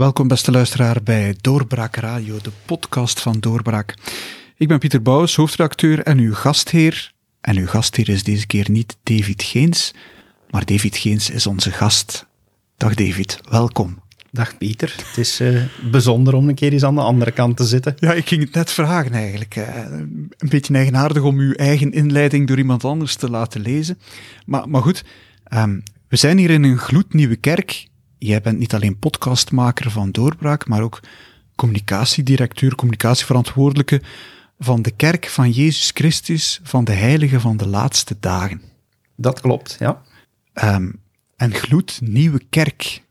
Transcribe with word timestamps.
Welkom 0.00 0.28
beste 0.28 0.50
luisteraar 0.50 1.02
bij 1.02 1.34
Doorbraak 1.40 1.96
Radio, 1.96 2.38
de 2.42 2.50
podcast 2.66 3.20
van 3.20 3.40
Doorbraak. 3.40 3.94
Ik 4.56 4.68
ben 4.68 4.78
Pieter 4.78 5.02
Bouwens, 5.02 5.36
hoofdredacteur 5.36 6.02
en 6.02 6.18
uw 6.18 6.34
gastheer. 6.34 7.12
En 7.40 7.56
uw 7.56 7.66
gastheer 7.66 8.08
is 8.08 8.22
deze 8.22 8.46
keer 8.46 8.70
niet 8.70 8.96
David 9.02 9.42
Geens, 9.42 9.94
maar 10.50 10.64
David 10.64 10.96
Geens 10.96 11.30
is 11.30 11.46
onze 11.46 11.70
gast. 11.70 12.26
Dag 12.76 12.94
David, 12.94 13.40
welkom. 13.50 14.02
Dag 14.30 14.58
Pieter, 14.58 14.94
het 15.06 15.18
is 15.18 15.40
uh, 15.40 15.62
bijzonder 15.90 16.34
om 16.34 16.48
een 16.48 16.54
keer 16.54 16.72
eens 16.72 16.84
aan 16.84 16.94
de 16.94 17.00
andere 17.00 17.30
kant 17.30 17.56
te 17.56 17.64
zitten. 17.64 17.94
Ja, 17.98 18.12
ik 18.12 18.28
ging 18.28 18.42
het 18.42 18.54
net 18.54 18.70
vragen 18.70 19.12
eigenlijk. 19.12 19.56
Uh, 19.56 19.84
een 20.38 20.48
beetje 20.48 20.74
eigenaardig 20.74 21.22
om 21.22 21.38
uw 21.38 21.52
eigen 21.52 21.92
inleiding 21.92 22.48
door 22.48 22.58
iemand 22.58 22.84
anders 22.84 23.16
te 23.16 23.30
laten 23.30 23.60
lezen. 23.60 23.98
Maar, 24.46 24.68
maar 24.68 24.82
goed, 24.82 25.04
um, 25.54 25.82
we 26.08 26.16
zijn 26.16 26.38
hier 26.38 26.50
in 26.50 26.62
een 26.62 26.78
gloednieuwe 26.78 27.36
kerk 27.36 27.88
jij 28.20 28.40
bent 28.40 28.58
niet 28.58 28.74
alleen 28.74 28.98
podcastmaker 28.98 29.90
van 29.90 30.10
Doorbraak, 30.10 30.66
maar 30.66 30.82
ook 30.82 31.00
communicatiedirecteur, 31.54 32.74
communicatieverantwoordelijke 32.74 34.02
van 34.58 34.82
de 34.82 34.90
kerk 34.90 35.26
van 35.26 35.50
Jezus 35.50 35.90
Christus 35.94 36.60
van 36.62 36.84
de 36.84 36.92
Heilige 36.92 37.40
van 37.40 37.56
de 37.56 37.66
laatste 37.66 38.16
dagen. 38.20 38.62
Dat 39.16 39.40
klopt, 39.40 39.76
ja. 39.78 40.02
Um, 40.54 41.00
en 41.36 41.54
gloed, 41.54 42.00
nieuwe 42.02 42.40
kerk. 42.50 43.02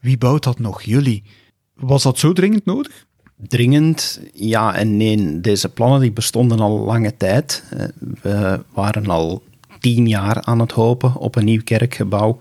Wie 0.00 0.18
bouwt 0.18 0.44
dat 0.44 0.58
nog? 0.58 0.82
Jullie. 0.82 1.22
Was 1.74 2.02
dat 2.02 2.18
zo 2.18 2.32
dringend 2.32 2.64
nodig? 2.64 3.06
Dringend, 3.36 4.20
ja 4.32 4.74
en 4.74 4.96
nee. 4.96 5.40
Deze 5.40 5.68
plannen 5.68 6.00
die 6.00 6.12
bestonden 6.12 6.60
al 6.60 6.78
lange 6.78 7.16
tijd. 7.16 7.64
Eh, 7.70 7.86
we 8.22 8.64
waren 8.72 9.06
al 9.06 9.42
tien 9.86 10.08
jaar 10.08 10.42
aan 10.42 10.58
het 10.58 10.72
hopen 10.72 11.14
op 11.14 11.36
een 11.36 11.44
nieuw 11.44 11.62
kerkgebouw, 11.64 12.38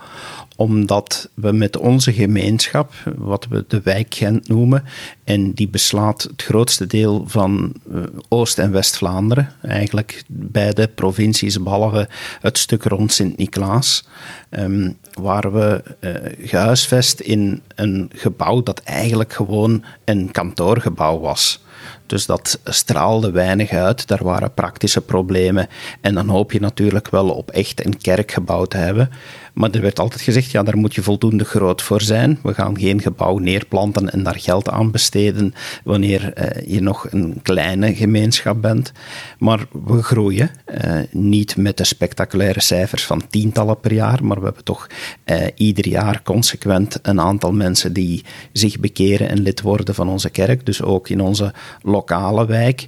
omdat 0.55 1.29
we 1.33 1.51
met 1.51 1.77
onze 1.77 2.13
gemeenschap, 2.13 2.93
wat 3.17 3.47
we 3.49 3.65
de 3.67 3.81
wijk 3.83 4.13
Gent 4.15 4.47
noemen, 4.47 4.83
en 5.23 5.51
die 5.51 5.67
beslaat 5.67 6.23
het 6.23 6.43
grootste 6.43 6.88
deel 6.88 7.23
van 7.27 7.73
eh, 7.91 8.01
Oost- 8.27 8.59
en 8.59 8.71
West-Vlaanderen, 8.71 9.51
eigenlijk 9.61 10.23
beide 10.27 10.88
provincies 10.88 11.63
behalve 11.63 12.07
het 12.41 12.57
stuk 12.57 12.83
rond 12.83 13.13
Sint-Niklaas, 13.13 14.07
um, 14.49 14.97
waren 15.13 15.53
we 15.53 15.83
uh, 15.99 16.47
gehuisvest 16.49 17.19
in 17.19 17.61
een 17.75 18.09
gebouw 18.16 18.63
dat 18.63 18.79
eigenlijk 18.79 19.33
gewoon 19.33 19.83
een 20.05 20.31
kantoorgebouw 20.31 21.19
was. 21.19 21.63
Dus 22.06 22.25
dat 22.25 22.59
straalde 22.64 23.31
weinig 23.31 23.72
uit. 23.72 24.08
Daar 24.08 24.23
waren 24.23 24.53
praktische 24.53 25.02
problemen. 25.02 25.67
En 26.02 26.14
dan 26.14 26.30
hoop 26.30 26.52
je 26.52 26.59
natuurlijk 26.59 27.09
wel 27.09 27.30
op 27.30 27.52
echt 27.52 27.86
een 27.86 27.97
kerkgebouw 27.97 28.66
te 28.66 28.78
hebben. 28.78 29.09
Maar 29.56 29.72
er 29.72 29.81
werd 29.81 30.00
altijd 30.00 30.22
gezegd, 30.22 30.52
ja, 30.52 30.64
daar 30.64 30.78
moet 30.78 30.95
je 30.95 31.03
voldoende 31.03 31.45
groot 31.45 31.81
voor 31.81 32.02
zijn. 32.02 32.39
We 32.44 32.53
gaan 32.53 32.80
geen 32.80 33.02
gebouw 33.02 33.38
neerplanten 33.38 34.12
en 34.12 34.23
daar 34.23 34.39
geld 34.39 34.70
aan 34.70 34.92
besteden 34.92 35.53
wanneer 35.84 36.34
uh, 36.38 36.73
je 36.73 36.81
nog 36.81 37.08
een 37.12 37.39
kleine 37.42 37.95
gemeenschap 37.95 38.62
bent. 38.62 38.92
Maar 39.39 39.66
we 39.86 40.03
groeien, 40.03 40.50
uh, 40.86 41.00
niet 41.12 41.58
met 41.58 41.78
de 41.78 41.84
spectaculaire 41.84 42.62
cijfers 42.62 43.06
van 43.06 43.28
tientallen 43.30 43.80
per 43.80 43.94
jaar, 43.94 44.25
maar 44.25 44.39
we 44.39 44.45
hebben 44.45 44.64
toch 44.64 44.88
uh, 45.25 45.38
ieder 45.56 45.88
jaar 45.88 46.22
consequent 46.23 47.00
een 47.02 47.19
aantal 47.19 47.53
mensen 47.53 47.94
die 47.94 48.23
zich 48.52 48.80
bekeren 48.80 49.30
en 49.30 49.40
lid 49.40 49.62
worden 49.62 49.95
van 49.95 50.09
onze 50.09 50.30
kerk. 50.30 50.66
Dus 50.66 50.81
ook 50.81 51.09
in 51.09 51.22
onze 51.22 51.53
lokale 51.81 52.45
wijk. 52.45 52.88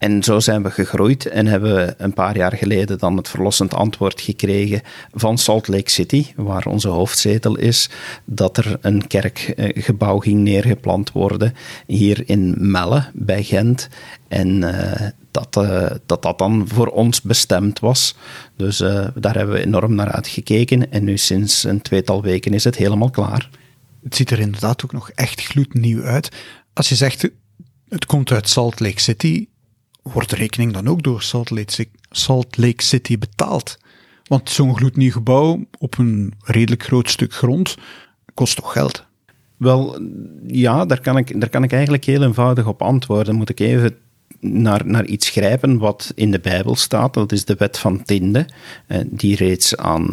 En 0.00 0.22
zo 0.22 0.38
zijn 0.38 0.62
we 0.62 0.70
gegroeid 0.70 1.26
en 1.26 1.46
hebben 1.46 1.74
we 1.74 1.94
een 1.98 2.12
paar 2.12 2.36
jaar 2.36 2.56
geleden 2.56 2.98
dan 2.98 3.16
het 3.16 3.28
verlossend 3.28 3.74
antwoord 3.74 4.20
gekregen 4.20 4.82
van 5.12 5.38
Salt 5.38 5.68
Lake 5.68 5.90
City, 5.90 6.26
waar 6.36 6.66
onze 6.66 6.88
hoofdzetel 6.88 7.56
is, 7.56 7.90
dat 8.24 8.56
er 8.56 8.78
een 8.80 9.06
kerkgebouw 9.06 10.18
ging 10.18 10.40
neergeplant 10.40 11.12
worden 11.12 11.54
hier 11.86 12.22
in 12.26 12.54
Melle 12.58 13.10
bij 13.12 13.42
Gent. 13.42 13.88
En 14.28 14.62
uh, 14.62 14.92
dat, 15.30 15.56
uh, 15.58 15.90
dat 16.06 16.22
dat 16.22 16.38
dan 16.38 16.68
voor 16.68 16.86
ons 16.86 17.22
bestemd 17.22 17.78
was. 17.78 18.14
Dus 18.56 18.80
uh, 18.80 19.06
daar 19.14 19.36
hebben 19.36 19.54
we 19.54 19.64
enorm 19.64 19.94
naar 19.94 20.10
uitgekeken. 20.10 20.92
En 20.92 21.04
nu 21.04 21.16
sinds 21.16 21.64
een 21.64 21.82
tweetal 21.82 22.22
weken 22.22 22.54
is 22.54 22.64
het 22.64 22.76
helemaal 22.76 23.10
klaar. 23.10 23.50
Het 24.02 24.16
ziet 24.16 24.30
er 24.30 24.38
inderdaad 24.38 24.84
ook 24.84 24.92
nog 24.92 25.10
echt 25.10 25.40
gloednieuw 25.40 26.02
uit. 26.02 26.28
Als 26.72 26.88
je 26.88 26.94
zegt, 26.94 27.30
het 27.88 28.06
komt 28.06 28.32
uit 28.32 28.48
Salt 28.48 28.80
Lake 28.80 29.00
City, 29.00 29.46
wordt 30.02 30.30
de 30.30 30.36
rekening 30.36 30.72
dan 30.72 30.88
ook 30.88 31.02
door 31.02 31.22
Salt 32.10 32.56
Lake, 32.56 32.82
City 32.82 33.18
betaald? 33.18 33.78
Want 34.24 34.50
zo'n 34.50 34.76
gloednieuw 34.76 35.10
gebouw 35.10 35.64
op 35.78 35.98
een 35.98 36.32
redelijk 36.44 36.82
groot 36.82 37.10
stuk 37.10 37.32
grond 37.32 37.76
kost 38.34 38.56
toch 38.56 38.72
geld? 38.72 39.06
Wel, 39.56 40.00
ja, 40.46 40.84
daar 40.84 41.00
kan 41.00 41.16
ik, 41.16 41.40
daar 41.40 41.48
kan 41.48 41.62
ik 41.62 41.72
eigenlijk 41.72 42.04
heel 42.04 42.22
eenvoudig 42.22 42.66
op 42.66 42.82
antwoorden. 42.82 43.34
Moet 43.34 43.48
ik 43.48 43.60
even 43.60 43.96
naar, 44.40 44.86
naar 44.86 45.04
iets 45.04 45.28
grijpen 45.28 45.78
wat 45.78 46.12
in 46.14 46.30
de 46.30 46.40
Bijbel 46.40 46.76
staat. 46.76 47.14
Dat 47.14 47.32
is 47.32 47.44
de 47.44 47.54
wet 47.58 47.78
van 47.78 48.02
Tinde, 48.02 48.46
eh, 48.86 48.98
die 49.06 49.36
reeds 49.36 49.76
aan 49.76 50.06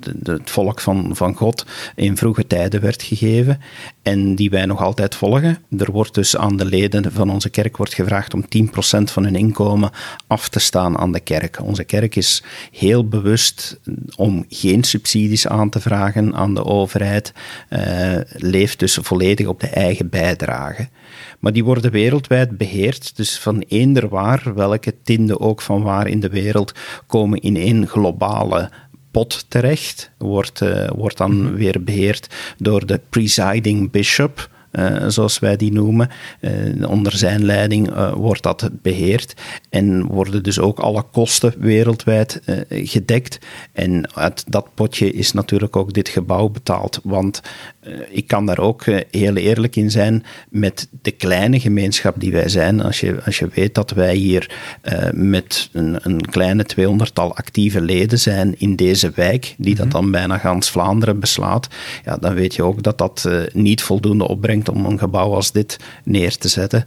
de, 0.00 0.32
het 0.32 0.50
volk 0.50 0.80
van, 0.80 1.10
van 1.16 1.34
God 1.34 1.66
in 1.94 2.16
vroege 2.16 2.46
tijden 2.46 2.80
werd 2.80 3.02
gegeven 3.02 3.60
en 4.02 4.34
die 4.34 4.50
wij 4.50 4.66
nog 4.66 4.82
altijd 4.82 5.14
volgen. 5.14 5.58
Er 5.78 5.90
wordt 5.90 6.14
dus 6.14 6.36
aan 6.36 6.56
de 6.56 6.64
leden 6.64 7.12
van 7.12 7.30
onze 7.30 7.50
kerk 7.50 7.76
wordt 7.76 7.94
gevraagd 7.94 8.34
om 8.34 8.44
10% 8.48 9.10
van 9.10 9.24
hun 9.24 9.36
inkomen 9.36 9.90
af 10.26 10.48
te 10.48 10.58
staan 10.58 10.98
aan 10.98 11.12
de 11.12 11.20
kerk. 11.20 11.58
Onze 11.62 11.84
kerk 11.84 12.16
is 12.16 12.42
heel 12.72 13.08
bewust 13.08 13.80
om 14.16 14.44
geen 14.48 14.84
subsidies 14.84 15.48
aan 15.48 15.70
te 15.70 15.80
vragen 15.80 16.34
aan 16.34 16.54
de 16.54 16.64
overheid, 16.64 17.32
uh, 17.70 18.16
leeft 18.28 18.78
dus 18.78 18.98
volledig 19.02 19.46
op 19.46 19.60
de 19.60 19.66
eigen 19.66 20.08
bijdrage. 20.08 20.88
Maar 21.38 21.52
die 21.52 21.64
worden 21.64 21.90
wereldwijd 21.90 22.58
beheerd. 22.58 23.16
Dus 23.18 23.38
van 23.38 23.64
eender 23.68 24.08
waar, 24.08 24.54
welke 24.54 24.94
tinden 25.02 25.40
ook 25.40 25.60
van 25.60 25.82
waar 25.82 26.06
in 26.06 26.20
de 26.20 26.28
wereld, 26.28 26.72
komen 27.06 27.40
in 27.40 27.56
één 27.56 27.86
globale 27.86 28.70
pot 29.10 29.46
terecht. 29.48 30.10
Wordt, 30.18 30.60
uh, 30.60 30.88
wordt 30.94 31.16
dan 31.16 31.42
mhm. 31.42 31.54
weer 31.54 31.82
beheerd 31.82 32.54
door 32.58 32.86
de 32.86 33.00
presiding 33.08 33.90
bishop. 33.90 34.50
Uh, 34.72 35.04
zoals 35.06 35.38
wij 35.38 35.56
die 35.56 35.72
noemen. 35.72 36.08
Uh, 36.40 36.90
onder 36.90 37.16
zijn 37.16 37.44
leiding 37.44 37.90
uh, 37.90 38.12
wordt 38.12 38.42
dat 38.42 38.70
beheerd 38.82 39.34
en 39.70 40.06
worden 40.06 40.42
dus 40.42 40.58
ook 40.58 40.78
alle 40.78 41.04
kosten 41.12 41.54
wereldwijd 41.58 42.40
gedekt. 42.68 43.38
En 43.72 44.14
uit 44.14 44.44
dat 44.46 44.68
potje 44.74 45.12
is 45.12 45.32
natuurlijk 45.32 45.76
ook 45.76 45.92
dit 45.92 46.08
gebouw 46.08 46.48
betaald, 46.48 47.00
want 47.02 47.42
ik 48.10 48.26
kan 48.26 48.46
daar 48.46 48.58
ook 48.58 48.84
heel 49.10 49.36
eerlijk 49.36 49.76
in 49.76 49.90
zijn 49.90 50.24
met 50.50 50.88
de 51.02 51.10
kleine 51.10 51.60
gemeenschap 51.60 52.14
die 52.18 52.32
wij 52.32 52.48
zijn. 52.48 52.82
Als 52.82 53.00
je, 53.00 53.22
als 53.24 53.38
je 53.38 53.48
weet 53.54 53.74
dat 53.74 53.90
wij 53.90 54.14
hier 54.14 54.50
met 55.12 55.68
een, 55.72 55.98
een 56.02 56.20
kleine 56.20 56.64
tweehonderdtal 56.64 57.36
actieve 57.36 57.80
leden 57.80 58.18
zijn 58.18 58.54
in 58.58 58.76
deze 58.76 59.10
wijk, 59.14 59.54
die 59.58 59.74
dat 59.74 59.86
mhm. 59.86 59.94
dan 59.94 60.10
bijna 60.10 60.38
gans 60.38 60.70
Vlaanderen 60.70 61.20
beslaat, 61.20 61.68
ja, 62.04 62.16
dan 62.16 62.34
weet 62.34 62.54
je 62.54 62.62
ook 62.62 62.82
dat 62.82 62.98
dat 62.98 63.28
niet 63.52 63.82
voldoende 63.82 64.28
opbrengt 64.28 64.57
om 64.66 64.84
een 64.84 64.98
gebouw 64.98 65.34
als 65.34 65.52
dit 65.52 65.78
neer 66.04 66.36
te 66.36 66.48
zetten. 66.48 66.84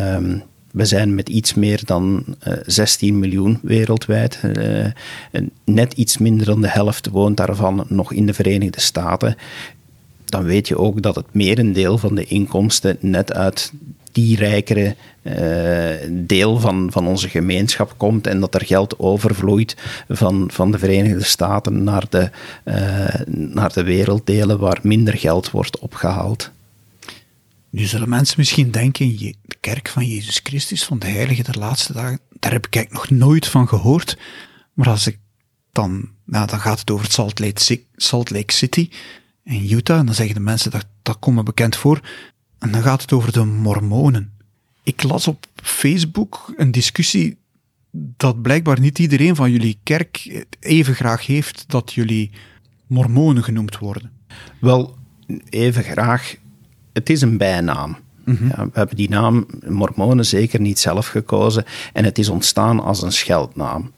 Um, 0.00 0.42
we 0.74 0.84
zijn 0.84 1.14
met 1.14 1.28
iets 1.28 1.54
meer 1.54 1.80
dan 1.84 2.24
uh, 2.26 2.52
eh, 2.52 2.58
16 2.66 3.18
miljoen 3.18 3.58
wereldwijd. 3.62 4.40
Uh, 4.42 4.86
net 5.64 5.92
iets 5.92 6.18
minder 6.18 6.46
dan 6.46 6.60
de 6.60 6.68
helft 6.68 7.08
woont 7.08 7.36
daarvan 7.36 7.84
nog 7.88 8.12
in 8.12 8.26
de 8.26 8.34
Verenigde 8.34 8.80
Staten. 8.80 9.36
Dan 10.24 10.44
weet 10.44 10.68
je 10.68 10.78
ook 10.78 11.02
dat 11.02 11.14
het 11.14 11.26
merendeel 11.32 11.98
van 11.98 12.14
de 12.14 12.24
inkomsten 12.24 12.96
net 13.00 13.32
uit 13.32 13.72
die 14.12 14.36
rijkere 14.36 14.94
uh, 15.22 15.34
deel 16.10 16.58
van, 16.58 16.88
van 16.92 17.06
onze 17.06 17.28
gemeenschap 17.28 17.94
komt 17.96 18.26
en 18.26 18.40
dat 18.40 18.54
er 18.54 18.64
geld 18.64 18.98
overvloeit 18.98 19.76
van, 20.08 20.48
van 20.52 20.70
de 20.70 20.78
Verenigde 20.78 21.24
Staten 21.24 21.84
naar 21.84 22.04
de, 22.08 22.30
naar 23.26 23.72
de 23.72 23.82
werelddelen 23.82 24.58
waar 24.58 24.78
minder 24.82 25.14
geld 25.14 25.50
wordt 25.50 25.78
opgehaald. 25.78 26.50
Nu 27.74 27.84
zullen 27.84 28.08
mensen 28.08 28.34
misschien 28.38 28.70
denken, 28.70 29.16
de 29.16 29.34
kerk 29.60 29.88
van 29.88 30.06
Jezus 30.06 30.40
Christus, 30.42 30.84
van 30.84 30.98
de 30.98 31.06
heilige 31.06 31.42
der 31.42 31.58
laatste 31.58 31.92
dagen, 31.92 32.20
daar 32.38 32.52
heb 32.52 32.66
ik 32.66 32.76
eigenlijk 32.76 33.10
nog 33.10 33.18
nooit 33.18 33.46
van 33.46 33.68
gehoord. 33.68 34.18
Maar 34.72 34.88
als 34.88 35.06
ik 35.06 35.18
dan, 35.72 36.10
nou, 36.24 36.46
dan 36.46 36.60
gaat 36.60 36.80
het 36.80 36.90
over 36.90 37.12
Salt 37.12 37.38
Lake, 37.38 37.82
Salt 37.96 38.30
Lake 38.30 38.52
City 38.52 38.88
in 39.44 39.72
Utah, 39.72 39.98
en 39.98 40.06
dan 40.06 40.14
zeggen 40.14 40.34
de 40.34 40.40
mensen, 40.40 40.70
dat, 40.70 40.86
dat 41.02 41.18
komt 41.18 41.36
me 41.36 41.42
bekend 41.42 41.76
voor. 41.76 42.00
En 42.58 42.70
dan 42.70 42.82
gaat 42.82 43.02
het 43.02 43.12
over 43.12 43.32
de 43.32 43.44
mormonen. 43.44 44.32
Ik 44.82 45.02
las 45.02 45.28
op 45.28 45.46
Facebook 45.54 46.52
een 46.56 46.70
discussie 46.70 47.38
dat 47.92 48.42
blijkbaar 48.42 48.80
niet 48.80 48.98
iedereen 48.98 49.36
van 49.36 49.50
jullie 49.50 49.78
kerk 49.82 50.44
even 50.60 50.94
graag 50.94 51.26
heeft 51.26 51.64
dat 51.66 51.92
jullie 51.92 52.30
mormonen 52.86 53.44
genoemd 53.44 53.78
worden. 53.78 54.12
Wel, 54.60 54.98
even 55.48 55.82
graag 55.82 56.42
het 56.94 57.10
is 57.10 57.20
een 57.20 57.38
bijnaam. 57.38 57.96
Mhm. 58.24 58.46
ja, 58.48 58.64
we 58.64 58.70
hebben 58.72 58.96
die 58.96 59.08
naam 59.08 59.46
Mormonen 59.68 60.26
zeker 60.26 60.60
niet 60.60 60.78
zelf 60.78 61.06
gekozen 61.06 61.64
en 61.92 62.04
het 62.04 62.18
is 62.18 62.28
ontstaan 62.28 62.80
als 62.80 63.02
een 63.02 63.12
scheldnaam. 63.12 63.92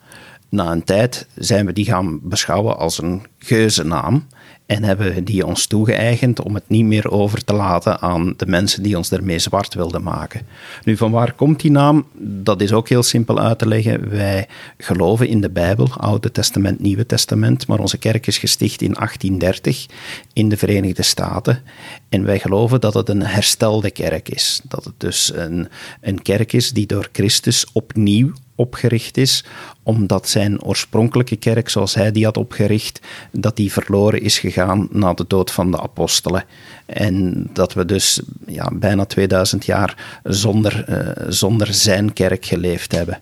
Na 0.48 0.72
een 0.72 0.84
tijd 0.84 1.26
zijn 1.34 1.66
we 1.66 1.72
die 1.72 1.84
gaan 1.84 2.20
beschouwen 2.22 2.78
als 2.78 3.02
een 3.02 3.22
geuzennaam 3.38 4.26
en 4.66 4.82
hebben 4.82 5.24
die 5.24 5.46
ons 5.46 5.66
toegeëigend 5.66 6.42
om 6.42 6.54
het 6.54 6.64
niet 6.66 6.84
meer 6.84 7.10
over 7.10 7.44
te 7.44 7.52
laten 7.52 8.00
aan 8.00 8.34
de 8.36 8.46
mensen 8.46 8.82
die 8.82 8.96
ons 8.96 9.10
ermee 9.10 9.38
zwart 9.38 9.74
wilden 9.74 10.02
maken. 10.02 10.46
Nu, 10.84 10.96
van 10.96 11.10
waar 11.10 11.32
komt 11.32 11.60
die 11.60 11.70
naam? 11.70 12.06
Dat 12.18 12.60
is 12.60 12.72
ook 12.72 12.88
heel 12.88 13.02
simpel 13.02 13.38
uit 13.38 13.58
te 13.58 13.68
leggen. 13.68 14.08
Wij 14.08 14.48
geloven 14.78 15.28
in 15.28 15.40
de 15.40 15.50
Bijbel, 15.50 15.88
Oude 15.96 16.32
Testament, 16.32 16.80
Nieuwe 16.80 17.06
Testament, 17.06 17.66
maar 17.66 17.78
onze 17.78 17.98
kerk 17.98 18.26
is 18.26 18.38
gesticht 18.38 18.82
in 18.82 18.92
1830 18.92 19.86
in 20.32 20.48
de 20.48 20.56
Verenigde 20.56 21.02
Staten. 21.02 21.62
En 22.08 22.24
wij 22.24 22.38
geloven 22.38 22.80
dat 22.80 22.94
het 22.94 23.08
een 23.08 23.22
herstelde 23.22 23.90
kerk 23.90 24.28
is. 24.28 24.60
Dat 24.68 24.84
het 24.84 24.94
dus 24.96 25.32
een, 25.34 25.68
een 26.00 26.22
kerk 26.22 26.52
is 26.52 26.70
die 26.70 26.86
door 26.86 27.08
Christus 27.12 27.66
opnieuw 27.72 28.32
opgericht 28.56 29.16
is, 29.16 29.44
omdat 29.82 30.28
zijn 30.28 30.62
oorspronkelijke 30.62 31.36
kerk, 31.36 31.68
zoals 31.68 31.94
hij 31.94 32.12
die 32.12 32.24
had 32.24 32.36
opgericht, 32.36 33.00
dat 33.30 33.56
die 33.56 33.72
verloren 33.72 34.22
is 34.22 34.38
gegaan 34.38 34.55
na 34.90 35.14
de 35.14 35.24
dood 35.26 35.50
van 35.50 35.70
de 35.70 35.80
apostelen. 35.80 36.44
En 36.86 37.46
dat 37.52 37.72
we 37.72 37.84
dus 37.84 38.20
ja, 38.46 38.70
bijna 38.72 39.04
2000 39.04 39.64
jaar 39.64 40.20
zonder, 40.22 40.84
uh, 40.88 41.26
zonder 41.28 41.74
zijn 41.74 42.12
kerk 42.12 42.44
geleefd 42.44 42.92
hebben. 42.92 43.20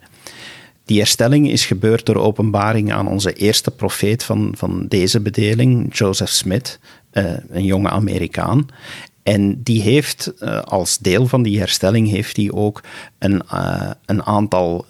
Die 0.85 0.99
herstelling 0.99 1.51
is 1.51 1.67
gebeurd 1.67 2.07
door 2.07 2.17
openbaring 2.17 2.93
aan 2.93 3.09
onze 3.09 3.33
eerste 3.33 3.71
profeet 3.71 4.25
van, 4.25 4.55
van 4.57 4.87
deze 4.89 5.21
bedeling, 5.21 5.97
Joseph 5.97 6.31
Smith, 6.31 6.79
uh, 7.13 7.25
een 7.49 7.65
jonge 7.65 7.89
Amerikaan. 7.89 8.67
En 9.23 9.63
die 9.63 9.83
heeft 9.83 10.33
uh, 10.41 10.61
als 10.63 10.99
deel 10.99 11.27
van 11.27 11.43
die 11.43 11.59
herstelling 11.59 12.09
heeft 12.09 12.37
hij 12.37 12.51
ook 12.53 12.83
een, 13.19 13.43
een 14.05 14.23
aantal 14.23 14.87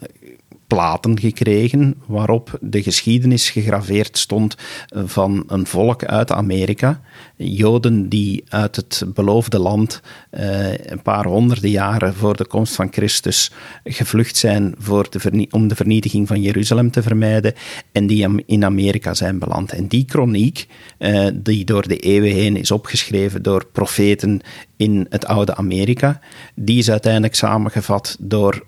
platen 0.75 1.21
gekregen 1.21 1.95
waarop 2.07 2.59
de 2.61 2.83
geschiedenis 2.83 3.51
gegraveerd 3.51 4.19
stond 4.19 4.57
van 5.05 5.45
een 5.47 5.67
volk 5.67 6.05
uit 6.05 6.33
Amerika. 6.33 7.01
Joden 7.37 8.09
die 8.09 8.45
uit 8.49 8.77
het 8.77 9.05
beloofde 9.15 9.59
land 9.59 10.01
eh, 10.31 10.77
een 10.77 11.03
paar 11.03 11.27
honderden 11.27 11.71
jaren 11.71 12.15
voor 12.15 12.37
de 12.37 12.47
komst 12.47 12.75
van 12.75 12.89
Christus 12.91 13.51
gevlucht 13.85 14.37
zijn 14.37 14.75
voor 14.79 15.07
de 15.11 15.47
om 15.51 15.69
de 15.69 15.75
vernietiging 15.75 16.29
van 16.29 16.43
Jeruzalem 16.43 16.91
te 16.91 17.03
vermijden 17.03 17.55
en 17.93 18.07
die 18.07 18.45
in 18.47 18.65
Amerika 18.65 19.15
zijn 19.15 19.39
beland. 19.39 19.73
En 19.73 19.87
die 19.87 20.05
kroniek, 20.05 20.67
eh, 20.99 21.27
die 21.35 21.65
door 21.65 21.89
de 21.89 21.97
eeuwen 21.97 22.33
heen 22.33 22.57
is 22.57 22.71
opgeschreven 22.71 23.43
door 23.43 23.67
profeten 23.73 24.41
in 24.77 25.07
het 25.09 25.27
oude 25.27 25.57
Amerika, 25.57 26.21
die 26.55 26.79
is 26.79 26.91
uiteindelijk 26.91 27.35
samengevat 27.35 28.17
door 28.21 28.65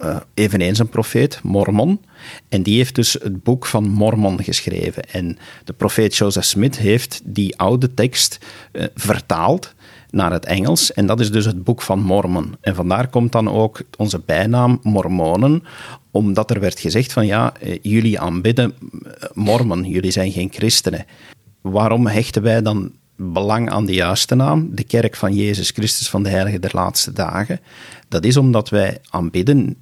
uh, 0.00 0.16
eveneens 0.34 0.78
een 0.78 0.88
profeet, 0.88 1.40
Mormon. 1.42 2.00
En 2.48 2.62
die 2.62 2.76
heeft 2.76 2.94
dus 2.94 3.12
het 3.12 3.42
boek 3.42 3.66
van 3.66 3.88
Mormon 3.88 4.42
geschreven. 4.42 5.02
En 5.10 5.38
de 5.64 5.72
profeet 5.72 6.16
Joseph 6.16 6.44
Smith 6.44 6.78
heeft 6.78 7.20
die 7.24 7.58
oude 7.58 7.94
tekst 7.94 8.38
uh, 8.72 8.84
vertaald 8.94 9.74
naar 10.10 10.32
het 10.32 10.44
Engels. 10.44 10.92
En 10.92 11.06
dat 11.06 11.20
is 11.20 11.30
dus 11.30 11.44
het 11.44 11.64
boek 11.64 11.82
van 11.82 12.02
Mormon. 12.02 12.56
En 12.60 12.74
vandaar 12.74 13.08
komt 13.08 13.32
dan 13.32 13.50
ook 13.50 13.82
onze 13.96 14.20
bijnaam 14.26 14.78
Mormonen, 14.82 15.64
omdat 16.10 16.50
er 16.50 16.60
werd 16.60 16.80
gezegd 16.80 17.12
van 17.12 17.26
ja, 17.26 17.52
uh, 17.62 17.78
jullie 17.82 18.20
aanbidden 18.20 18.74
Mormon, 19.32 19.84
jullie 19.84 20.10
zijn 20.10 20.32
geen 20.32 20.52
christenen. 20.52 21.06
Waarom 21.60 22.06
hechten 22.06 22.42
wij 22.42 22.62
dan 22.62 22.92
belang 23.16 23.70
aan 23.70 23.86
de 23.86 23.94
juiste 23.94 24.34
naam, 24.34 24.74
de 24.74 24.84
kerk 24.84 25.16
van 25.16 25.34
Jezus 25.34 25.70
Christus 25.70 26.10
van 26.10 26.22
de 26.22 26.28
Heilige 26.28 26.58
der 26.58 26.70
Laatste 26.74 27.12
Dagen. 27.12 27.60
Dat 28.12 28.24
is 28.24 28.36
omdat 28.36 28.68
wij 28.68 28.98
aanbidden 29.10 29.76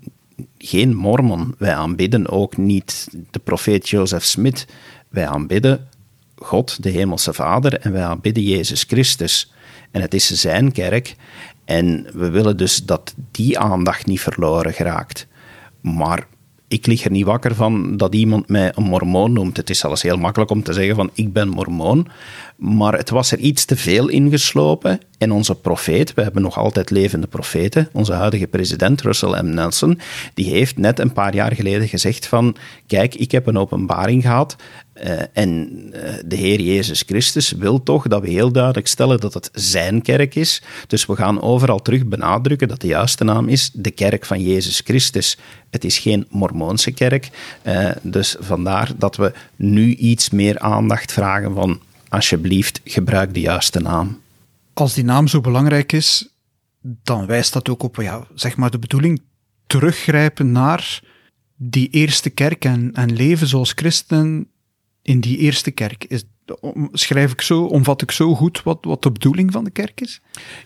geen 0.59 0.97
mormon, 0.97 1.55
wij 1.59 1.75
aanbidden 1.75 2.29
ook 2.29 2.56
niet 2.56 3.09
de 3.31 3.38
profeet 3.38 3.88
Joseph 3.88 4.25
Smith, 4.25 4.67
wij 5.09 5.27
aanbidden 5.27 5.88
God, 6.37 6.82
de 6.82 6.91
Hemelse 6.91 7.32
Vader, 7.32 7.79
en 7.81 7.93
wij 7.93 8.03
aanbidden 8.03 8.43
Jezus 8.43 8.82
Christus. 8.82 9.53
En 9.91 10.00
het 10.00 10.15
is 10.15 10.27
zijn 10.27 10.73
kerk, 10.73 11.17
en 11.65 12.06
we 12.12 12.31
willen 12.31 12.56
dus 12.56 12.85
dat 12.85 13.15
die 13.31 13.59
aandacht 13.59 14.06
niet 14.06 14.21
verloren 14.21 14.73
geraakt. 14.73 15.27
Maar 15.81 16.27
ik 16.69 16.87
lig 16.87 17.05
er 17.05 17.11
niet 17.11 17.25
wakker 17.25 17.55
van 17.55 17.97
dat 17.97 18.15
iemand 18.15 18.49
mij 18.49 18.73
een 18.75 18.82
mormoon 18.82 19.32
noemt. 19.32 19.56
Het 19.56 19.71
is 19.71 19.79
zelfs 19.79 20.03
heel 20.03 20.19
makkelijk 20.19 20.50
om 20.50 20.62
te 20.62 20.73
zeggen 20.73 20.94
van 20.94 21.11
ik 21.15 21.32
ben 21.32 21.49
mormoon. 21.49 22.09
Maar 22.56 22.93
het 22.93 23.11
was 23.11 23.32
er 23.32 23.38
iets 23.38 23.65
te 23.65 23.77
veel 23.77 24.09
ingeslopen. 24.09 25.00
En 25.20 25.32
onze 25.32 25.55
profeet, 25.55 26.14
we 26.14 26.22
hebben 26.22 26.43
nog 26.43 26.58
altijd 26.58 26.90
levende 26.90 27.26
profeten, 27.26 27.88
onze 27.93 28.12
huidige 28.12 28.46
president 28.46 29.00
Russell 29.00 29.43
M. 29.43 29.55
Nelson, 29.55 30.00
die 30.34 30.50
heeft 30.50 30.76
net 30.76 30.99
een 30.99 31.12
paar 31.12 31.34
jaar 31.34 31.55
geleden 31.55 31.88
gezegd 31.88 32.26
van 32.26 32.56
kijk, 32.87 33.14
ik 33.14 33.31
heb 33.31 33.46
een 33.46 33.58
openbaring 33.58 34.22
gehad 34.22 34.56
uh, 35.05 35.20
en 35.32 35.70
uh, 35.94 36.00
de 36.25 36.37
Heer 36.37 36.61
Jezus 36.61 37.02
Christus 37.06 37.50
wil 37.50 37.82
toch 37.82 38.08
dat 38.08 38.22
we 38.22 38.31
heel 38.31 38.52
duidelijk 38.52 38.87
stellen 38.87 39.20
dat 39.20 39.34
het 39.34 39.50
zijn 39.52 40.02
kerk 40.02 40.34
is. 40.34 40.62
Dus 40.87 41.06
we 41.06 41.17
gaan 41.17 41.43
overal 41.43 41.82
terug 41.82 42.06
benadrukken 42.06 42.69
dat 42.69 42.81
de 42.81 42.87
juiste 42.87 43.25
naam 43.25 43.49
is 43.49 43.70
de 43.72 43.90
kerk 43.90 44.26
van 44.26 44.43
Jezus 44.43 44.81
Christus. 44.84 45.37
Het 45.70 45.84
is 45.84 45.99
geen 45.99 46.26
Mormoonse 46.31 46.90
kerk. 46.90 47.28
Uh, 47.62 47.90
dus 48.02 48.37
vandaar 48.38 48.90
dat 48.96 49.17
we 49.17 49.32
nu 49.56 49.94
iets 49.94 50.31
meer 50.31 50.58
aandacht 50.58 51.12
vragen 51.12 51.55
van 51.55 51.81
alsjeblieft 52.08 52.81
gebruik 52.84 53.34
de 53.34 53.40
juiste 53.40 53.81
naam. 53.81 54.20
Als 54.81 54.94
die 54.94 55.05
naam 55.05 55.29
zo 55.29 55.41
belangrijk 55.41 55.93
is, 55.93 56.29
dan 56.81 57.27
wijst 57.27 57.53
dat 57.53 57.69
ook 57.69 57.82
op 57.82 57.97
ja, 57.97 58.27
zeg 58.35 58.56
maar 58.56 58.71
de 58.71 58.79
bedoeling 58.79 59.23
teruggrijpen 59.67 60.53
naar 60.53 61.03
die 61.56 61.88
eerste 61.88 62.31
kerk 62.31 62.65
en, 62.65 62.93
en 62.93 63.12
leven 63.12 63.47
zoals 63.47 63.73
christen 63.73 64.49
in 65.03 65.21
die 65.21 65.38
eerste 65.38 65.71
kerk. 65.71 66.05
Is, 66.05 66.25
schrijf 66.93 67.32
ik 67.32 67.41
zo, 67.41 67.65
omvat 67.65 68.03
ik 68.03 68.11
zo 68.11 68.35
goed 68.35 68.62
wat, 68.62 68.79
wat 68.81 69.03
de 69.03 69.12
bedoeling 69.12 69.53
van 69.53 69.65
de 69.65 69.71
kerk 69.71 70.00
is? 70.00 70.21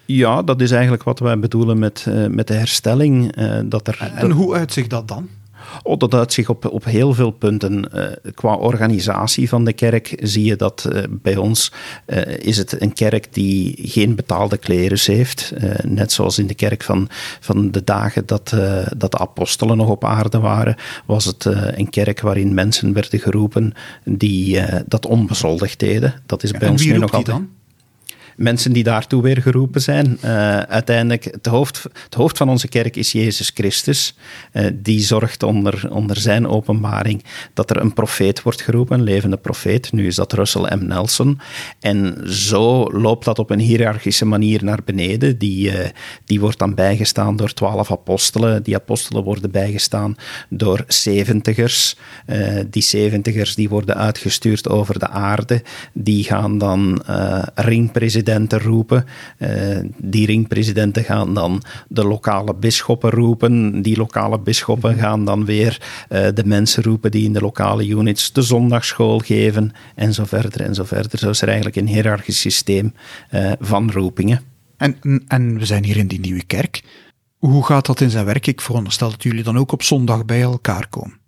Ja, 0.05 0.43
dat 0.43 0.61
is 0.61 0.71
eigenlijk 0.71 1.03
wat 1.03 1.19
wij 1.19 1.39
bedoelen 1.39 1.79
met, 1.79 2.05
uh, 2.09 2.27
met 2.27 2.47
de 2.47 2.55
herstelling. 2.55 3.39
Uh, 3.39 3.61
dat 3.65 3.89
er, 3.89 3.99
en, 4.01 4.17
en 4.17 4.31
hoe 4.31 4.55
uitzicht 4.55 4.91
dat 4.91 5.09
dan? 5.09 5.29
Oh, 5.83 5.99
dat 5.99 6.15
uitzicht 6.15 6.49
op, 6.49 6.65
op 6.73 6.85
heel 6.85 7.15
veel 7.15 7.31
punten. 7.31 7.89
Uh, 7.95 8.07
qua 8.35 8.55
organisatie 8.55 9.49
van 9.49 9.65
de 9.65 9.73
kerk 9.73 10.17
zie 10.23 10.45
je 10.45 10.57
dat 10.57 10.89
uh, 10.93 11.03
bij 11.11 11.37
ons 11.37 11.73
uh, 12.07 12.39
is 12.39 12.57
het 12.57 12.83
een 12.83 12.93
kerk 12.93 13.35
die 13.35 13.75
geen 13.83 14.15
betaalde 14.15 14.57
klerus 14.57 15.07
heeft. 15.07 15.53
net 15.83 16.13
zoals 16.13 16.39
in 16.39 16.47
de 16.47 16.55
kerk 16.55 16.83
van, 16.83 17.09
van 17.41 17.71
de 17.71 17.85
dagen 17.85 18.27
dat, 18.27 18.55
dat 18.97 19.11
de 19.11 19.19
apostelen 19.19 19.77
nog 19.77 19.89
op 19.89 20.05
aarde 20.05 20.39
waren, 20.39 20.77
was 21.07 21.25
het 21.25 21.45
een 21.75 21.91
kerk 21.91 22.21
waarin 22.21 22.55
mensen 22.55 22.93
werden 22.93 23.21
geroepen 23.21 23.73
die 24.05 24.61
dat 24.87 25.07
onbezoldigd 25.07 25.79
deden. 25.79 26.15
Dat 26.27 26.43
is 26.43 26.51
bij 26.51 26.69
ons 26.69 26.85
nu 26.85 26.99
nog 26.99 27.13
altijd. 27.13 27.37
Dan? 27.37 27.49
Mensen 28.37 28.73
die 28.73 28.83
daartoe 28.83 29.23
weer 29.23 29.43
geroepen 29.43 29.81
zijn. 29.81 30.19
Uh, 30.25 30.59
uiteindelijk, 30.59 31.25
het 31.25 31.47
hoofd, 31.47 32.39
van 32.39 32.49
onze 32.49 32.69
kerk 32.69 32.97
is 32.97 33.13
Jezus 33.13 33.51
Christus. 33.55 34.15
Uh, 34.53 34.67
die 34.75 35.01
zorgt 35.01 35.43
onder, 35.43 35.89
onder 35.91 36.17
zijn 36.17 36.49
openbaring 36.49 37.25
dat 37.55 37.71
er 37.71 37.81
een 37.81 37.93
profeet 37.93 38.43
wordt 38.43 38.63
geroepen, 38.63 38.99
een 38.99 39.05
levende 39.05 39.37
profeet. 39.37 39.93
Nu 39.93 40.07
is 40.07 40.15
dat 40.15 40.33
Russell 40.33 40.77
M. 40.77 40.87
Nelson. 40.87 41.41
En 41.81 42.31
zo 42.33 42.91
loopt 42.93 43.25
dat 43.25 43.39
op 43.39 43.51
een 43.51 43.59
hiërarchische 43.59 44.25
manier 44.25 44.65
naar 44.65 44.81
beneden. 44.85 45.39
Die, 45.39 45.73
uh, 45.73 45.79
die 46.25 46.41
wordt 46.41 46.59
dan 46.59 46.75
bijgestaan 46.75 47.37
door 47.37 47.53
twaalf 47.53 47.91
apostelen. 47.91 48.63
Die 48.63 48.75
apostelen 48.75 49.25
worden 49.25 49.51
bijgestaan 49.51 50.17
door 50.49 50.85
zeventigers. 50.89 51.97
die 52.71 52.83
zeventigers 52.83 53.55
die 53.55 53.69
worden 53.69 53.97
uitgestuurd 53.97 54.69
over 54.69 54.99
de 54.99 55.09
aarde. 55.09 55.63
Die 55.93 56.25
gaan 56.25 56.59
dan 56.59 57.03
ringpresidenten 57.55 58.24
ringpresidenten 58.25 58.61
roepen. 58.61 59.05
Uh, 59.39 59.91
die 59.97 60.27
ringpresidenten 60.27 61.05
gaan 61.05 61.35
dan 61.35 61.63
de 61.89 62.05
lokale 62.05 62.55
bisschoppen 62.55 63.11
roepen. 63.11 63.83
Die 63.83 63.97
lokale 63.97 64.39
bisschoppen 64.39 64.99
gaan 64.99 65.25
dan 65.25 65.45
weer 65.45 65.81
uh, 66.09 66.29
de 66.35 66.45
mensen 66.45 66.83
roepen 66.83 67.11
die 67.11 67.25
in 67.25 67.33
de 67.33 67.41
lokale 67.41 67.87
units 67.87 68.33
de 68.33 68.43
zondagschool 68.43 69.19
geven. 69.19 69.73
En 69.95 70.15
zo 70.15 70.25
verder 70.25 70.61
en 70.61 70.75
zo 70.75 70.85
verder. 70.85 71.19
Zo 71.19 71.31
is 71.31 71.41
er 71.41 71.49
eigenlijk 71.49 71.77
een 71.77 71.89
hiërarchisch 71.89 72.41
systeem 72.41 72.95
uh, 73.35 73.53
van 73.61 73.91
roepingen. 73.91 74.41
En, 74.77 75.23
en 75.29 75.59
we 75.59 75.65
zijn 75.65 75.85
hier 75.85 75.97
in 75.97 76.09
die 76.09 76.21
nieuwe 76.21 76.45
kerk. 76.45 76.83
Hoe 77.39 77.65
gaat 77.65 77.87
dat 77.87 78.01
in 78.01 78.11
zijn 78.11 78.25
werk? 78.25 78.47
Ik 78.47 78.61
veronderstel 78.61 79.11
dat 79.11 79.23
jullie 79.23 79.43
dan 79.43 79.59
ook 79.59 79.73
op 79.73 79.83
zondag 79.83 80.25
bij 80.25 80.43
elkaar 80.43 80.89
komen. 80.89 81.19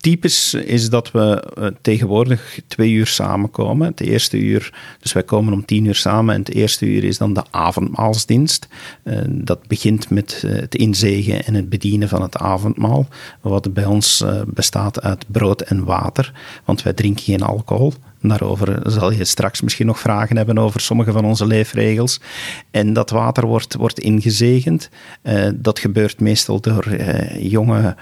Typisch 0.00 0.54
is 0.54 0.90
dat 0.90 1.10
we 1.10 1.52
uh, 1.58 1.66
tegenwoordig 1.80 2.60
twee 2.66 2.90
uur 2.90 3.06
samenkomen. 3.06 3.86
Het 3.86 4.00
eerste 4.00 4.38
uur, 4.38 4.72
dus 5.00 5.12
wij 5.12 5.22
komen 5.22 5.52
om 5.52 5.64
tien 5.64 5.84
uur 5.84 5.94
samen 5.94 6.34
en 6.34 6.40
het 6.40 6.54
eerste 6.54 6.86
uur 6.86 7.04
is 7.04 7.18
dan 7.18 7.32
de 7.32 7.44
avondmaalsdienst. 7.50 8.68
Uh, 9.04 9.18
dat 9.28 9.66
begint 9.66 10.10
met 10.10 10.42
uh, 10.44 10.52
het 10.52 10.74
inzegen 10.74 11.44
en 11.44 11.54
het 11.54 11.68
bedienen 11.68 12.08
van 12.08 12.22
het 12.22 12.36
avondmaal, 12.36 13.08
wat 13.40 13.74
bij 13.74 13.84
ons 13.84 14.24
bestaat 14.46 15.02
uit 15.02 15.24
brood 15.28 15.60
en 15.60 15.84
water, 15.84 16.32
want 16.64 16.82
wij 16.82 16.92
drinken 16.92 17.24
geen 17.24 17.42
alcohol. 17.42 17.92
Daarover 18.20 18.90
zal 18.90 19.12
je 19.12 19.24
straks 19.24 19.60
misschien 19.60 19.86
nog 19.86 19.98
vragen 19.98 20.36
hebben 20.36 20.58
over 20.58 20.80
sommige 20.80 21.12
van 21.12 21.24
onze 21.24 21.46
leefregels. 21.46 22.20
En 22.70 22.92
dat 22.92 23.10
water 23.10 23.46
wordt, 23.46 23.74
wordt 23.74 24.00
ingezegend. 24.00 24.88
Dat 25.54 25.78
gebeurt 25.78 26.20
meestal 26.20 26.60
door 26.60 26.86
uh, 26.88 27.50
jonge 27.50 27.96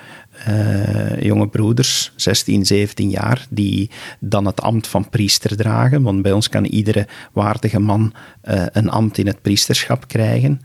uh, 0.49 1.23
jonge 1.23 1.49
broeders, 1.49 2.13
16, 2.17 2.67
17 2.67 3.11
jaar, 3.11 3.47
die 3.51 3.91
dan 4.21 4.47
het 4.47 4.61
ambt 4.61 4.87
van 4.87 5.09
priester 5.09 5.57
dragen. 5.57 6.03
Want 6.03 6.23
bij 6.23 6.33
ons 6.33 6.49
kan 6.49 6.65
iedere 6.65 7.07
waardige 7.33 7.79
man 7.79 8.13
uh, 8.45 8.67
een 8.73 8.89
ambt 8.89 9.19
in 9.19 9.27
het 9.27 9.43
priesterschap 9.43 10.09
krijgen. 10.09 10.61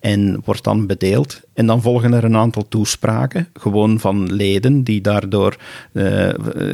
En 0.00 0.42
wordt 0.44 0.64
dan 0.64 0.86
bedeeld. 0.86 1.40
En 1.54 1.66
dan 1.66 1.82
volgen 1.82 2.12
er 2.12 2.24
een 2.24 2.36
aantal 2.36 2.68
toespraken, 2.68 3.48
gewoon 3.52 4.00
van 4.00 4.32
leden 4.32 4.82
die 4.82 5.00
daardoor 5.00 5.56
uh, 5.92 6.28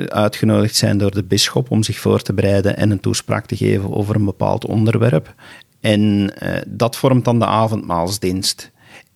uitgenodigd 0.07 0.77
zijn 0.77 0.99
door 0.99 1.11
de 1.11 1.25
bisschop 1.25 1.71
om 1.71 1.83
zich 1.83 1.99
voor 1.99 2.23
te 2.23 2.33
bereiden 2.33 2.77
en 2.77 2.91
een 2.91 3.01
toespraak 3.01 3.47
te 3.47 3.57
geven 3.57 3.95
over 3.95 4.15
een 4.15 4.25
bepaald 4.25 4.67
onderwerp. 4.67 5.35
En 5.81 6.33
dat 6.67 6.97
vormt 6.97 7.25
dan 7.25 7.39
de 7.39 7.47
avondmaalsdienst. 7.47 8.71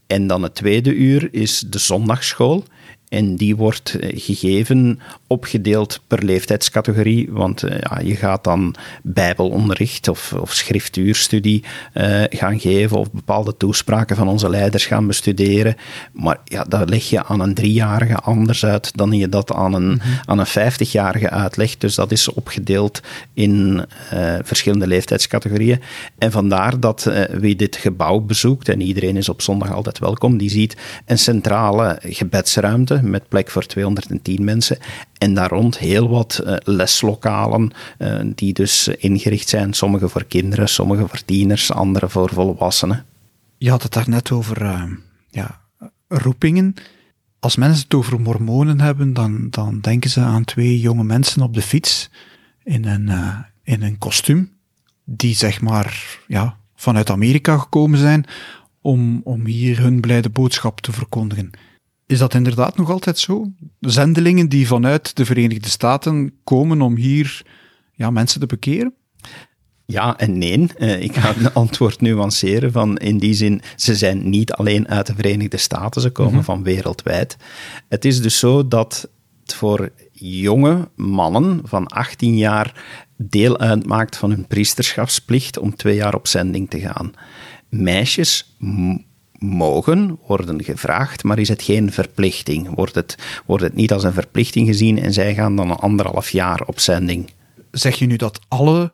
En 0.06 0.26
dan 0.26 0.42
het 0.42 0.54
tweede 0.54 0.94
uur 0.94 1.28
is 1.30 1.64
de 1.68 1.78
zondagschool. 1.78 2.64
En 3.12 3.36
die 3.36 3.56
wordt 3.56 3.94
eh, 3.94 4.10
gegeven, 4.14 5.00
opgedeeld 5.26 6.00
per 6.06 6.24
leeftijdscategorie. 6.24 7.28
Want 7.30 7.64
uh, 7.64 7.70
ja, 7.80 8.00
je 8.00 8.16
gaat 8.16 8.44
dan 8.44 8.74
bijbelonderricht 9.02 10.08
of, 10.08 10.32
of 10.32 10.52
schriftuurstudie 10.52 11.64
uh, 11.94 12.22
gaan 12.28 12.60
geven. 12.60 12.98
Of 12.98 13.10
bepaalde 13.10 13.56
toespraken 13.56 14.16
van 14.16 14.28
onze 14.28 14.48
leiders 14.48 14.86
gaan 14.86 15.06
bestuderen. 15.06 15.76
Maar 16.12 16.38
ja, 16.44 16.64
dat 16.64 16.88
leg 16.88 17.10
je 17.10 17.24
aan 17.24 17.40
een 17.40 17.54
driejarige 17.54 18.14
anders 18.14 18.64
uit 18.64 18.96
dan 18.96 19.12
je 19.12 19.28
dat 19.28 19.52
aan 19.52 19.74
een, 19.74 19.88
mm 19.88 20.00
-hmm. 20.00 20.20
aan 20.24 20.38
een 20.38 20.46
vijftigjarige 20.46 21.30
uitlegt. 21.30 21.80
Dus 21.80 21.94
dat 21.94 22.12
is 22.12 22.28
opgedeeld 22.28 23.00
in 23.34 23.84
uh, 24.14 24.34
verschillende 24.42 24.86
leeftijdscategorieën. 24.86 25.80
En 26.18 26.30
vandaar 26.30 26.80
dat 26.80 27.10
wie 27.32 27.56
dit 27.56 27.76
gebouw 27.76 28.20
bezoekt, 28.20 28.68
en 28.68 28.80
iedereen 28.80 29.16
is 29.16 29.28
op 29.28 29.42
zondag 29.42 29.72
altijd 29.72 29.98
welkom, 29.98 30.38
die 30.38 30.50
ziet 30.50 30.76
een 31.06 31.18
centrale 31.18 31.98
gebedsruimte 32.02 33.00
met 33.02 33.28
plek 33.28 33.50
voor 33.50 33.66
210 33.66 34.44
mensen. 34.44 34.78
En 35.18 35.34
daar 35.34 35.48
rond 35.50 35.78
heel 35.78 36.08
wat 36.08 36.40
uh, 36.44 36.56
leslokalen, 36.64 37.70
uh, 37.98 38.20
die 38.34 38.52
dus 38.52 38.88
ingericht 38.88 39.48
zijn. 39.48 39.72
Sommige 39.72 40.08
voor 40.08 40.24
kinderen, 40.24 40.68
sommige 40.68 41.08
voor 41.08 41.24
tieners, 41.24 41.72
andere 41.72 42.08
voor 42.08 42.30
volwassenen. 42.32 43.04
Je 43.58 43.70
had 43.70 43.82
het 43.82 43.92
daarnet 43.92 44.30
over 44.30 44.62
uh, 44.62 44.82
ja, 45.30 45.60
roepingen. 46.08 46.74
Als 47.38 47.56
mensen 47.56 47.82
het 47.82 47.94
over 47.94 48.20
mormonen 48.20 48.80
hebben, 48.80 49.12
dan, 49.12 49.46
dan 49.50 49.80
denken 49.80 50.10
ze 50.10 50.20
aan 50.20 50.44
twee 50.44 50.80
jonge 50.80 51.04
mensen 51.04 51.42
op 51.42 51.54
de 51.54 51.62
fiets 51.62 52.10
in 52.64 52.84
een, 52.84 53.10
in 53.62 53.82
een 53.82 53.98
kostuum, 53.98 54.50
die 55.04 55.34
zeg 55.34 55.60
maar 55.60 56.18
ja, 56.26 56.56
vanuit 56.74 57.10
Amerika 57.10 57.58
gekomen 57.58 57.98
zijn 57.98 58.26
om, 58.82 59.20
om 59.24 59.46
hier 59.46 59.80
hun 59.80 60.00
blijde 60.00 60.30
boodschap 60.30 60.80
te 60.80 60.92
verkondigen. 60.92 61.50
Is 62.12 62.18
dat 62.18 62.34
inderdaad 62.34 62.76
nog 62.76 62.90
altijd 62.90 63.18
zo? 63.18 63.52
Zendelingen 63.80 64.48
die 64.48 64.66
vanuit 64.66 65.16
de 65.16 65.24
Verenigde 65.24 65.68
Staten 65.68 66.34
komen 66.44 66.80
om 66.80 66.96
hier 66.96 67.42
ja, 67.92 68.10
mensen 68.10 68.40
te 68.40 68.46
bekeren? 68.46 68.94
Ja 69.86 70.18
en 70.18 70.38
nee. 70.38 70.66
Uh, 70.78 71.02
ik 71.02 71.16
ga 71.16 71.34
het 71.34 71.54
antwoord 71.64 72.00
nuanceren 72.00 72.72
van 72.72 72.96
in 72.96 73.18
die 73.18 73.34
zin, 73.34 73.62
ze 73.76 73.94
zijn 73.94 74.30
niet 74.30 74.52
alleen 74.52 74.88
uit 74.88 75.06
de 75.06 75.14
Verenigde 75.14 75.56
Staten, 75.56 76.00
ze 76.00 76.10
komen 76.10 76.30
mm 76.30 76.36
-hmm. 76.36 76.46
van 76.46 76.62
wereldwijd. 76.62 77.36
Het 77.88 78.04
is 78.04 78.22
dus 78.22 78.38
zo 78.38 78.68
dat 78.68 79.08
het 79.42 79.54
voor 79.54 79.90
jonge 80.12 80.88
mannen 80.96 81.60
van 81.64 81.86
18 81.86 82.36
jaar 82.36 82.84
deel 83.16 83.58
uitmaakt 83.58 84.16
van 84.16 84.30
hun 84.30 84.46
priesterschapsplicht 84.46 85.58
om 85.58 85.76
twee 85.76 85.94
jaar 85.94 86.14
op 86.14 86.26
zending 86.26 86.70
te 86.70 86.80
gaan. 86.80 87.12
Meisjes 87.68 88.56
mogen 89.42 90.18
worden 90.26 90.64
gevraagd, 90.64 91.24
maar 91.24 91.38
is 91.38 91.48
het 91.48 91.62
geen 91.62 91.92
verplichting? 91.92 92.74
Wordt 92.74 92.94
het, 92.94 93.16
wordt 93.46 93.62
het 93.62 93.74
niet 93.74 93.92
als 93.92 94.04
een 94.04 94.12
verplichting 94.12 94.66
gezien 94.66 94.98
en 94.98 95.12
zij 95.12 95.34
gaan 95.34 95.56
dan 95.56 95.70
een 95.70 95.76
anderhalf 95.76 96.30
jaar 96.30 96.62
op 96.66 96.80
zending? 96.80 97.30
Zeg 97.70 97.98
je 97.98 98.06
nu 98.06 98.16
dat 98.16 98.40
alle 98.48 98.92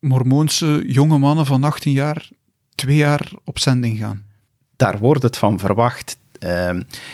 Mormoonse 0.00 0.84
jonge 0.86 1.18
mannen 1.18 1.46
van 1.46 1.64
18 1.64 1.92
jaar 1.92 2.28
twee 2.74 2.96
jaar 2.96 3.30
op 3.44 3.58
zending 3.58 3.98
gaan? 3.98 4.24
Daar 4.76 4.98
wordt 4.98 5.22
het 5.22 5.36
van 5.36 5.58
verwacht. 5.58 6.16
Uh, 6.44 6.70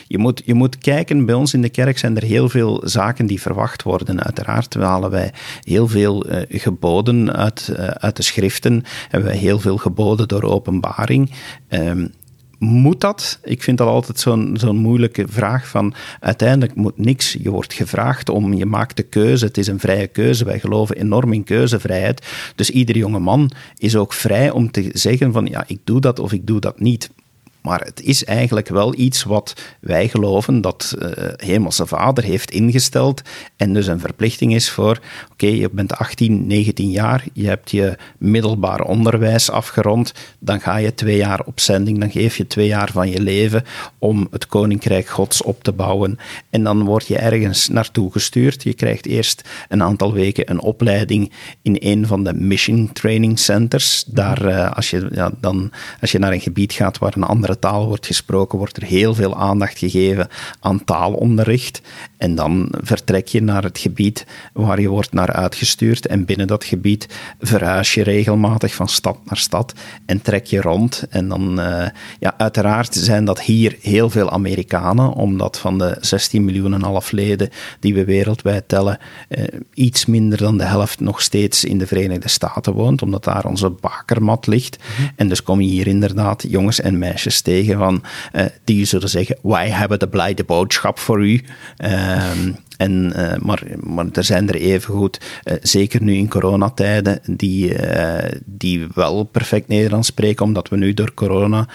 je, 0.06 0.18
moet, 0.18 0.42
je 0.44 0.54
moet 0.54 0.78
kijken, 0.78 1.26
bij 1.26 1.34
ons 1.34 1.54
in 1.54 1.62
de 1.62 1.68
kerk 1.68 1.98
zijn 1.98 2.16
er 2.16 2.22
heel 2.22 2.48
veel 2.48 2.80
zaken 2.84 3.26
die 3.26 3.40
verwacht 3.40 3.82
worden. 3.82 4.24
Uiteraard 4.24 4.74
halen 4.74 5.10
wij 5.10 5.32
heel 5.62 5.88
veel 5.88 6.30
uh, 6.30 6.42
geboden 6.48 7.36
uit, 7.36 7.70
uh, 7.72 7.86
uit 7.86 8.16
de 8.16 8.22
schriften, 8.22 8.84
hebben 9.08 9.30
wij 9.30 9.38
heel 9.38 9.58
veel 9.58 9.76
geboden 9.76 10.28
door 10.28 10.42
openbaring. 10.42 11.30
Moet 12.60 13.00
dat? 13.00 13.38
Ik 13.44 13.62
vind 13.62 13.78
dat 13.78 13.88
altijd 13.88 14.20
zo'n 14.20 14.56
zo'n 14.58 14.76
moeilijke 14.76 15.24
vraag 15.28 15.68
van 15.68 15.94
uiteindelijk 16.20 16.74
moet 16.74 16.98
niks. 16.98 17.32
Je 17.32 17.50
wordt 17.50 17.72
gevraagd 17.72 18.28
om, 18.28 18.52
je 18.52 18.66
maakt 18.66 18.96
de 18.96 19.02
keuze. 19.02 19.44
Het 19.44 19.58
is 19.58 19.66
een 19.66 19.80
vrije 19.80 20.06
keuze. 20.06 20.44
Wij 20.44 20.60
geloven 20.60 20.96
enorm 20.96 21.32
in 21.32 21.44
keuzevrijheid. 21.44 22.26
Dus 22.54 22.70
iedere 22.70 22.98
jonge 22.98 23.18
man 23.18 23.50
is 23.78 23.96
ook 23.96 24.12
vrij 24.12 24.50
om 24.50 24.70
te 24.70 24.90
zeggen 24.92 25.32
van 25.32 25.46
ja, 25.46 25.64
ik 25.66 25.78
doe 25.84 26.00
dat 26.00 26.18
of 26.18 26.32
ik 26.32 26.46
doe 26.46 26.60
dat 26.60 26.80
niet. 26.80 27.10
Maar 27.62 27.80
het 27.80 28.02
is 28.02 28.24
eigenlijk 28.24 28.68
wel 28.68 28.94
iets 28.98 29.22
wat 29.22 29.54
wij 29.80 30.08
geloven 30.08 30.60
dat 30.60 30.94
uh, 30.98 31.08
Hemelse 31.36 31.86
Vader 31.86 32.24
heeft 32.24 32.50
ingesteld 32.50 33.22
en 33.56 33.72
dus 33.72 33.86
een 33.86 34.00
verplichting 34.00 34.54
is 34.54 34.70
voor, 34.70 35.00
oké, 35.32 35.46
je 35.46 35.70
bent 35.70 35.96
18, 35.96 36.46
19 36.46 36.90
jaar, 36.90 37.24
je 37.32 37.46
hebt 37.46 37.70
je 37.70 37.96
middelbaar 38.18 38.80
onderwijs 38.80 39.50
afgerond, 39.50 40.12
dan 40.38 40.60
ga 40.60 40.76
je 40.76 40.94
twee 40.94 41.16
jaar 41.16 41.40
op 41.44 41.60
zending, 41.60 41.98
dan 41.98 42.10
geef 42.10 42.36
je 42.36 42.46
twee 42.46 42.66
jaar 42.66 42.90
van 42.92 43.10
je 43.10 43.20
leven 43.20 43.64
om 43.98 44.28
het 44.30 44.46
Koninkrijk 44.46 45.08
Gods 45.08 45.42
op 45.42 45.62
te 45.62 45.72
bouwen. 45.72 46.18
En 46.50 46.62
dan 46.62 46.84
word 46.84 47.06
je 47.06 47.18
ergens 47.18 47.68
naartoe 47.68 48.12
gestuurd. 48.12 48.62
Je 48.62 48.74
krijgt 48.74 49.06
eerst 49.06 49.48
een 49.68 49.82
aantal 49.82 50.12
weken 50.12 50.50
een 50.50 50.60
opleiding 50.60 51.32
in 51.62 51.76
een 51.80 52.06
van 52.06 52.24
de 52.24 52.32
Mission 52.32 52.92
Training 52.92 53.38
Centers. 53.38 54.04
Daar, 54.06 54.44
uh, 54.44 54.70
als, 54.70 54.90
je, 54.90 55.32
dan, 55.40 55.70
als 56.00 56.12
je 56.12 56.18
naar 56.18 56.32
een 56.32 56.40
gebied 56.40 56.72
gaat 56.72 56.98
waar 56.98 57.12
een 57.16 57.22
andere 57.22 57.49
taal 57.58 57.86
wordt 57.86 58.06
gesproken, 58.06 58.58
wordt 58.58 58.76
er 58.76 58.82
heel 58.82 59.14
veel 59.14 59.36
aandacht 59.36 59.78
gegeven 59.78 60.28
aan 60.60 60.84
taalonderricht. 60.84 61.80
En 62.16 62.34
dan 62.34 62.72
vertrek 62.80 63.28
je 63.28 63.42
naar 63.42 63.62
het 63.62 63.78
gebied 63.78 64.26
waar 64.52 64.80
je 64.80 64.88
wordt 64.88 65.12
naar 65.12 65.32
uitgestuurd. 65.32 66.06
En 66.06 66.24
binnen 66.24 66.46
dat 66.46 66.64
gebied 66.64 67.08
verhuis 67.40 67.94
je 67.94 68.02
regelmatig 68.02 68.74
van 68.74 68.88
stad 68.88 69.18
naar 69.24 69.36
stad 69.36 69.74
en 70.06 70.22
trek 70.22 70.46
je 70.46 70.60
rond. 70.60 71.04
En 71.10 71.28
dan, 71.28 71.60
uh, 71.60 71.86
ja, 72.18 72.34
uiteraard 72.36 72.94
zijn 72.94 73.24
dat 73.24 73.40
hier 73.40 73.76
heel 73.80 74.10
veel 74.10 74.30
Amerikanen, 74.30 75.12
omdat 75.12 75.58
van 75.58 75.78
de 75.78 75.96
16 76.00 76.44
miljoen 76.44 76.74
en 76.74 76.82
half 76.82 77.10
leden 77.10 77.50
die 77.80 77.94
we 77.94 78.04
wereldwijd 78.04 78.68
tellen, 78.68 78.98
uh, 79.28 79.44
iets 79.74 80.06
minder 80.06 80.38
dan 80.38 80.58
de 80.58 80.64
helft 80.64 81.00
nog 81.00 81.22
steeds 81.22 81.64
in 81.64 81.78
de 81.78 81.86
Verenigde 81.86 82.28
Staten 82.28 82.72
woont, 82.72 83.02
omdat 83.02 83.24
daar 83.24 83.44
onze 83.44 83.70
bakermat 83.70 84.46
ligt. 84.46 84.78
Mm 84.78 84.84
-hmm. 84.96 85.12
En 85.16 85.28
dus 85.28 85.42
kom 85.42 85.60
je 85.60 85.68
hier 85.68 85.86
inderdaad 85.86 86.44
jongens 86.48 86.80
en 86.80 86.98
meisjes 86.98 87.39
tegen 87.42 87.78
van, 87.78 88.02
uh, 88.32 88.44
die 88.64 88.84
zullen 88.84 89.08
zeggen, 89.08 89.36
wij 89.42 89.70
hebben 89.70 89.98
de 89.98 90.08
blijde 90.08 90.44
boodschap 90.44 90.98
voor 90.98 91.26
u. 91.26 91.40
Um, 91.84 92.56
en, 92.76 93.12
uh, 93.16 93.32
maar, 93.42 93.62
maar 93.80 94.06
er 94.12 94.24
zijn 94.24 94.48
er 94.48 94.54
evengoed, 94.54 95.20
uh, 95.44 95.54
zeker 95.62 96.02
nu 96.02 96.14
in 96.14 96.28
coronatijden, 96.28 97.20
die, 97.26 97.76
die 98.44 98.86
wel 98.94 99.24
perfect 99.24 99.68
Nederlands 99.68 100.08
spreken, 100.08 100.44
omdat 100.44 100.68
we 100.68 100.76
nu 100.76 100.94
door 100.94 101.14
corona 101.14 101.68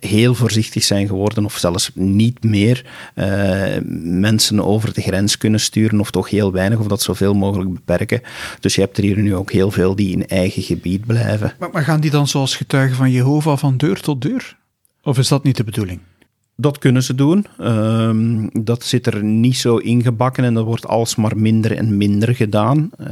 heel 0.00 0.34
voorzichtig 0.34 0.82
zijn 0.82 1.06
geworden, 1.06 1.44
of 1.44 1.56
zelfs 1.56 1.90
niet 1.94 2.44
meer 2.44 2.84
mensen 4.04 4.64
over 4.64 4.94
de 4.94 5.00
grens 5.00 5.38
kunnen 5.38 5.60
sturen, 5.60 6.00
of 6.00 6.10
toch 6.10 6.30
heel 6.30 6.52
weinig, 6.52 6.78
of 6.78 6.86
dat 6.86 7.02
zoveel 7.02 7.34
mogelijk 7.34 7.72
beperken. 7.72 8.20
Dus 8.60 8.74
je 8.74 8.80
hebt 8.80 8.96
er 8.96 9.04
hier 9.04 9.18
nu 9.18 9.34
ook 9.34 9.52
heel 9.52 9.70
veel 9.70 9.96
die 9.96 10.12
in 10.12 10.26
eigen 10.28 10.62
gebied 10.62 11.06
blijven. 11.06 11.52
Maar, 11.58 11.70
maar 11.72 11.84
gaan 11.84 12.00
die 12.00 12.10
dan 12.10 12.28
zoals 12.28 12.56
getuigen 12.56 12.96
van 12.96 13.10
Jehovah 13.10 13.58
van 13.58 13.76
deur 13.76 14.00
tot 14.00 14.22
deur? 14.22 14.56
Of 15.04 15.18
is 15.18 15.28
dat 15.28 15.44
niet 15.44 15.56
de 15.56 15.64
bedoeling? 15.64 16.00
Dat 16.56 16.78
kunnen 16.78 17.02
ze 17.02 17.14
doen. 17.14 17.46
Um, 17.60 18.50
dat 18.52 18.84
zit 18.84 19.06
er 19.06 19.24
niet 19.24 19.56
zo 19.56 19.76
ingebakken 19.76 20.44
en 20.44 20.54
dat 20.54 20.64
wordt 20.64 20.86
alsmaar 20.86 21.36
minder 21.36 21.76
en 21.76 21.96
minder 21.96 22.34
gedaan. 22.34 22.90
Uh, 23.00 23.06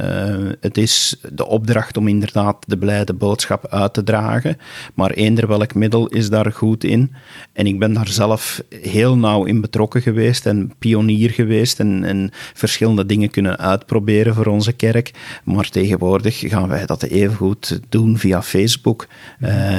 het 0.59 0.77
is 0.77 1.15
de 1.33 1.47
opdracht 1.47 1.97
om 1.97 2.07
inderdaad 2.07 2.57
de 2.67 2.77
blijde 2.77 3.13
boodschap 3.13 3.67
uit 3.67 3.93
te 3.93 4.03
dragen, 4.03 4.57
maar 4.93 5.11
eender 5.11 5.47
welk 5.47 5.75
middel 5.75 6.07
is 6.07 6.29
daar 6.29 6.51
goed 6.51 6.83
in. 6.83 7.13
En 7.53 7.67
ik 7.67 7.79
ben 7.79 7.93
daar 7.93 8.07
zelf 8.07 8.63
heel 8.81 9.17
nauw 9.17 9.43
in 9.43 9.61
betrokken 9.61 10.01
geweest 10.01 10.45
en 10.45 10.71
pionier 10.79 11.29
geweest 11.29 11.79
en, 11.79 12.03
en 12.03 12.29
verschillende 12.53 13.05
dingen 13.05 13.29
kunnen 13.29 13.57
uitproberen 13.57 14.35
voor 14.35 14.47
onze 14.47 14.73
kerk. 14.73 15.11
Maar 15.43 15.69
tegenwoordig 15.69 16.39
gaan 16.39 16.67
wij 16.67 16.85
dat 16.85 17.03
even 17.03 17.35
goed 17.35 17.79
doen 17.89 18.17
via 18.17 18.41
Facebook, 18.41 19.07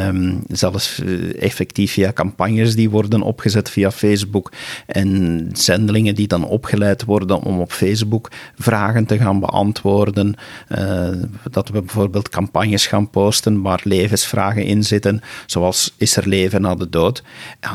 um, 0.07 0.43
zelfs 0.49 1.03
effectief 1.39 1.93
via 1.93 2.13
campagnes 2.13 2.75
die 2.75 2.91
worden 2.91 3.23
opgezet 3.23 3.51
gezet 3.53 3.71
via 3.71 3.91
Facebook. 3.91 4.53
En 4.87 5.49
zendelingen 5.53 6.15
die 6.15 6.27
dan 6.27 6.45
opgeleid 6.45 7.05
worden 7.05 7.41
om 7.41 7.61
op 7.61 7.73
Facebook 7.73 8.31
vragen 8.59 9.07
te 9.07 9.19
gaan 9.19 9.41
beantwoorden. 9.41 10.35
Uh, 10.69 11.09
dat 11.51 11.69
we 11.69 11.81
bijvoorbeeld 11.81 12.29
campagnes 12.29 12.87
gaan 12.87 13.11
posten 13.11 13.63
waar 13.63 13.81
levensvragen 13.85 14.65
in 14.65 14.85
zitten, 14.85 15.21
zoals 15.47 15.95
is 15.97 16.17
er 16.17 16.29
leven 16.29 16.61
na 16.61 16.75
de 16.75 16.89
dood? 16.89 17.23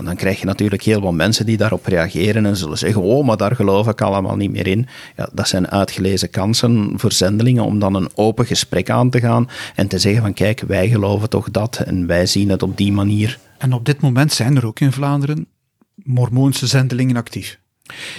Dan 0.04 0.16
krijg 0.16 0.40
je 0.40 0.46
natuurlijk 0.46 0.84
heel 0.84 1.02
veel 1.02 1.14
mensen 1.14 1.46
die 1.46 1.58
daarop 1.58 1.86
reageren 1.86 2.46
en 2.46 2.56
zullen 2.56 2.78
zeggen, 2.78 3.02
oh, 3.02 3.26
maar 3.26 3.38
daar 3.38 3.56
geloof 3.56 3.88
ik 3.88 4.02
allemaal 4.02 4.36
niet 4.36 4.52
meer 4.52 4.68
in. 4.68 4.88
Ja, 5.16 5.30
dat 5.34 5.48
zijn 5.48 5.70
uitgelezen 5.70 6.30
kansen 6.30 6.94
voor 6.96 7.12
zendelingen 7.12 7.64
om 7.64 7.80
dan 7.80 7.96
een 7.96 8.10
open 8.16 8.46
gesprek 8.46 8.90
aan 8.90 9.10
te 9.10 9.20
gaan 9.20 9.50
en 9.76 9.88
te 9.88 10.00
zeggen 10.00 10.22
van 10.22 10.34
kijk, 10.34 10.62
wij 10.68 10.90
geloven 10.90 11.30
toch 11.30 11.52
dat 11.52 11.78
en 11.86 12.08
wij 12.08 12.26
zien 12.26 12.50
het 12.50 12.64
op 12.64 12.78
die 12.78 12.92
manier. 12.92 13.40
En 13.58 13.74
op 13.74 13.86
dit 13.86 14.02
moment 14.02 14.34
zijn 14.34 14.56
er 14.56 14.66
ook 14.66 14.80
in 14.80 14.92
Vlaanderen 14.92 15.48
mormoonse 16.08 16.68
zendelingen 16.68 17.16
actief. 17.16 17.60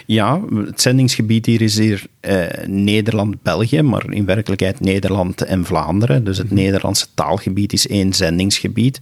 Ja, 0.06 0.40
het 0.54 0.80
zendingsgebied 0.80 1.46
hier 1.46 1.62
is 1.62 1.78
hier 1.78 2.06
eh, 2.20 2.66
Nederland-België, 2.66 3.82
maar 3.82 4.12
in 4.12 4.24
werkelijkheid 4.24 4.80
Nederland 4.80 5.42
en 5.42 5.64
Vlaanderen. 5.64 6.24
Dus 6.24 6.38
het 6.38 6.46
mhm. 6.46 6.54
Nederlandse 6.54 7.06
taalgebied 7.14 7.72
is 7.72 7.88
één 7.88 8.12
zendingsgebied. 8.12 9.00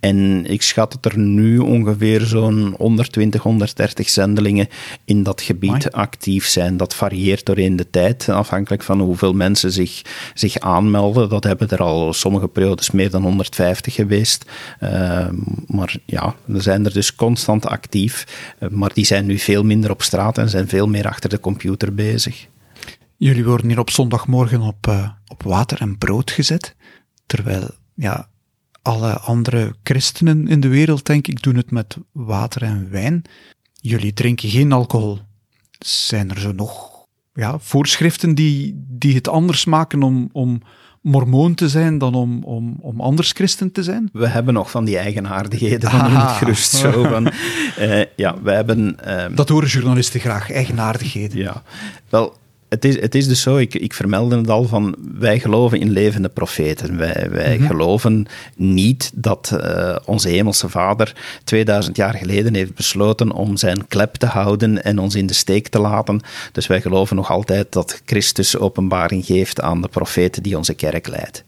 En 0.00 0.46
ik 0.46 0.62
schat 0.62 0.92
dat 0.92 1.12
er 1.12 1.18
nu 1.18 1.58
ongeveer 1.58 2.20
zo'n 2.20 2.74
120, 2.78 3.42
130 3.42 4.08
zendelingen 4.08 4.68
in 5.04 5.22
dat 5.22 5.40
gebied 5.40 5.92
actief 5.92 6.46
zijn. 6.46 6.76
Dat 6.76 6.94
varieert 6.94 7.46
doorheen 7.46 7.76
de 7.76 7.90
tijd, 7.90 8.28
afhankelijk 8.28 8.82
van 8.82 9.00
hoeveel 9.00 9.32
mensen 9.32 9.72
zich, 9.72 10.02
zich 10.34 10.58
aanmelden. 10.58 11.28
Dat 11.28 11.44
hebben 11.44 11.68
er 11.68 11.82
al 11.82 12.12
sommige 12.12 12.48
periodes 12.48 12.90
meer 12.90 13.10
dan 13.10 13.22
150 13.22 13.94
geweest. 13.94 14.44
Uh, 14.82 15.28
maar 15.66 15.96
ja, 16.04 16.34
er 16.54 16.62
zijn 16.62 16.84
er 16.84 16.92
dus 16.92 17.14
constant 17.14 17.66
actief. 17.66 18.26
Uh, 18.60 18.68
maar 18.68 18.90
die 18.94 19.04
zijn 19.04 19.26
nu 19.26 19.38
veel 19.38 19.64
minder 19.64 19.90
op 19.90 20.02
straat 20.06 20.38
en 20.38 20.48
zijn 20.48 20.68
veel 20.68 20.86
meer 20.86 21.08
achter 21.08 21.30
de 21.30 21.40
computer 21.40 21.94
bezig. 21.94 22.46
Jullie 23.16 23.44
worden 23.44 23.68
hier 23.68 23.78
op 23.78 23.90
zondagmorgen 23.90 24.60
op, 24.60 24.86
uh, 24.86 25.10
op 25.26 25.42
water 25.42 25.80
en 25.80 25.98
brood 25.98 26.30
gezet, 26.30 26.76
terwijl 27.26 27.70
ja, 27.94 28.28
alle 28.82 29.18
andere 29.18 29.74
christenen 29.82 30.48
in 30.48 30.60
de 30.60 30.68
wereld, 30.68 31.06
denk 31.06 31.26
ik, 31.26 31.42
doen 31.42 31.56
het 31.56 31.70
met 31.70 31.96
water 32.12 32.62
en 32.62 32.90
wijn. 32.90 33.22
Jullie 33.72 34.12
drinken 34.12 34.48
geen 34.48 34.72
alcohol. 34.72 35.18
Zijn 35.78 36.30
er 36.30 36.40
zo 36.40 36.52
nog 36.52 36.90
ja, 37.34 37.58
voorschriften 37.58 38.34
die, 38.34 38.84
die 38.88 39.14
het 39.14 39.28
anders 39.28 39.64
maken 39.64 40.02
om, 40.02 40.28
om 40.32 40.62
mormoon 41.06 41.54
te 41.54 41.68
zijn 41.68 41.98
dan 41.98 42.14
om, 42.14 42.42
om, 42.44 42.76
om 42.80 43.00
anders 43.00 43.32
christen 43.32 43.72
te 43.72 43.82
zijn? 43.82 44.08
We 44.12 44.28
hebben 44.28 44.54
nog 44.54 44.70
van 44.70 44.84
die 44.84 44.98
eigenaardigheden 44.98 45.90
van 45.90 46.16
het 46.16 46.30
gerust 46.30 46.72
zo. 46.72 47.02
Van, 47.02 47.32
uh, 47.78 48.02
ja, 48.16 48.34
we 48.42 48.50
hebben... 48.50 48.96
Uh, 49.06 49.24
dat 49.34 49.48
horen 49.48 49.68
journalisten 49.68 50.20
graag, 50.20 50.52
eigenaardigheden. 50.52 51.38
Ja, 51.38 51.62
wel 52.08 52.36
het 52.68 52.84
is, 52.84 53.00
het 53.00 53.14
is 53.14 53.28
dus 53.28 53.40
zo, 53.40 53.56
ik, 53.56 53.74
ik 53.74 53.94
vermeldde 53.94 54.36
het 54.36 54.50
al, 54.50 54.64
van 54.64 54.96
wij 55.18 55.40
geloven 55.40 55.80
in 55.80 55.90
levende 55.90 56.28
profeten. 56.28 56.96
Wij, 56.96 57.28
wij 57.30 57.56
mhm. 57.56 57.66
geloven 57.66 58.26
niet 58.56 59.12
dat 59.14 59.52
uh, 59.54 59.96
onze 60.04 60.28
hemelse 60.28 60.68
vader 60.68 61.14
2000 61.44 61.96
jaar 61.96 62.14
geleden 62.14 62.54
heeft 62.54 62.74
besloten 62.74 63.32
om 63.32 63.56
zijn 63.56 63.86
klep 63.86 64.14
te 64.14 64.26
houden 64.26 64.84
en 64.84 64.98
ons 64.98 65.14
in 65.14 65.26
de 65.26 65.34
steek 65.34 65.68
te 65.68 65.80
laten. 65.80 66.20
Dus 66.52 66.66
wij 66.66 66.80
geloven 66.80 67.16
nog 67.16 67.30
altijd 67.30 67.72
dat 67.72 68.02
Christus 68.04 68.58
openbaring 68.58 69.24
geeft 69.24 69.60
aan 69.60 69.82
de 69.82 69.88
profeten 69.88 70.42
die 70.42 70.56
onze 70.56 70.74
kerk 70.74 71.08
leidt. 71.08 71.44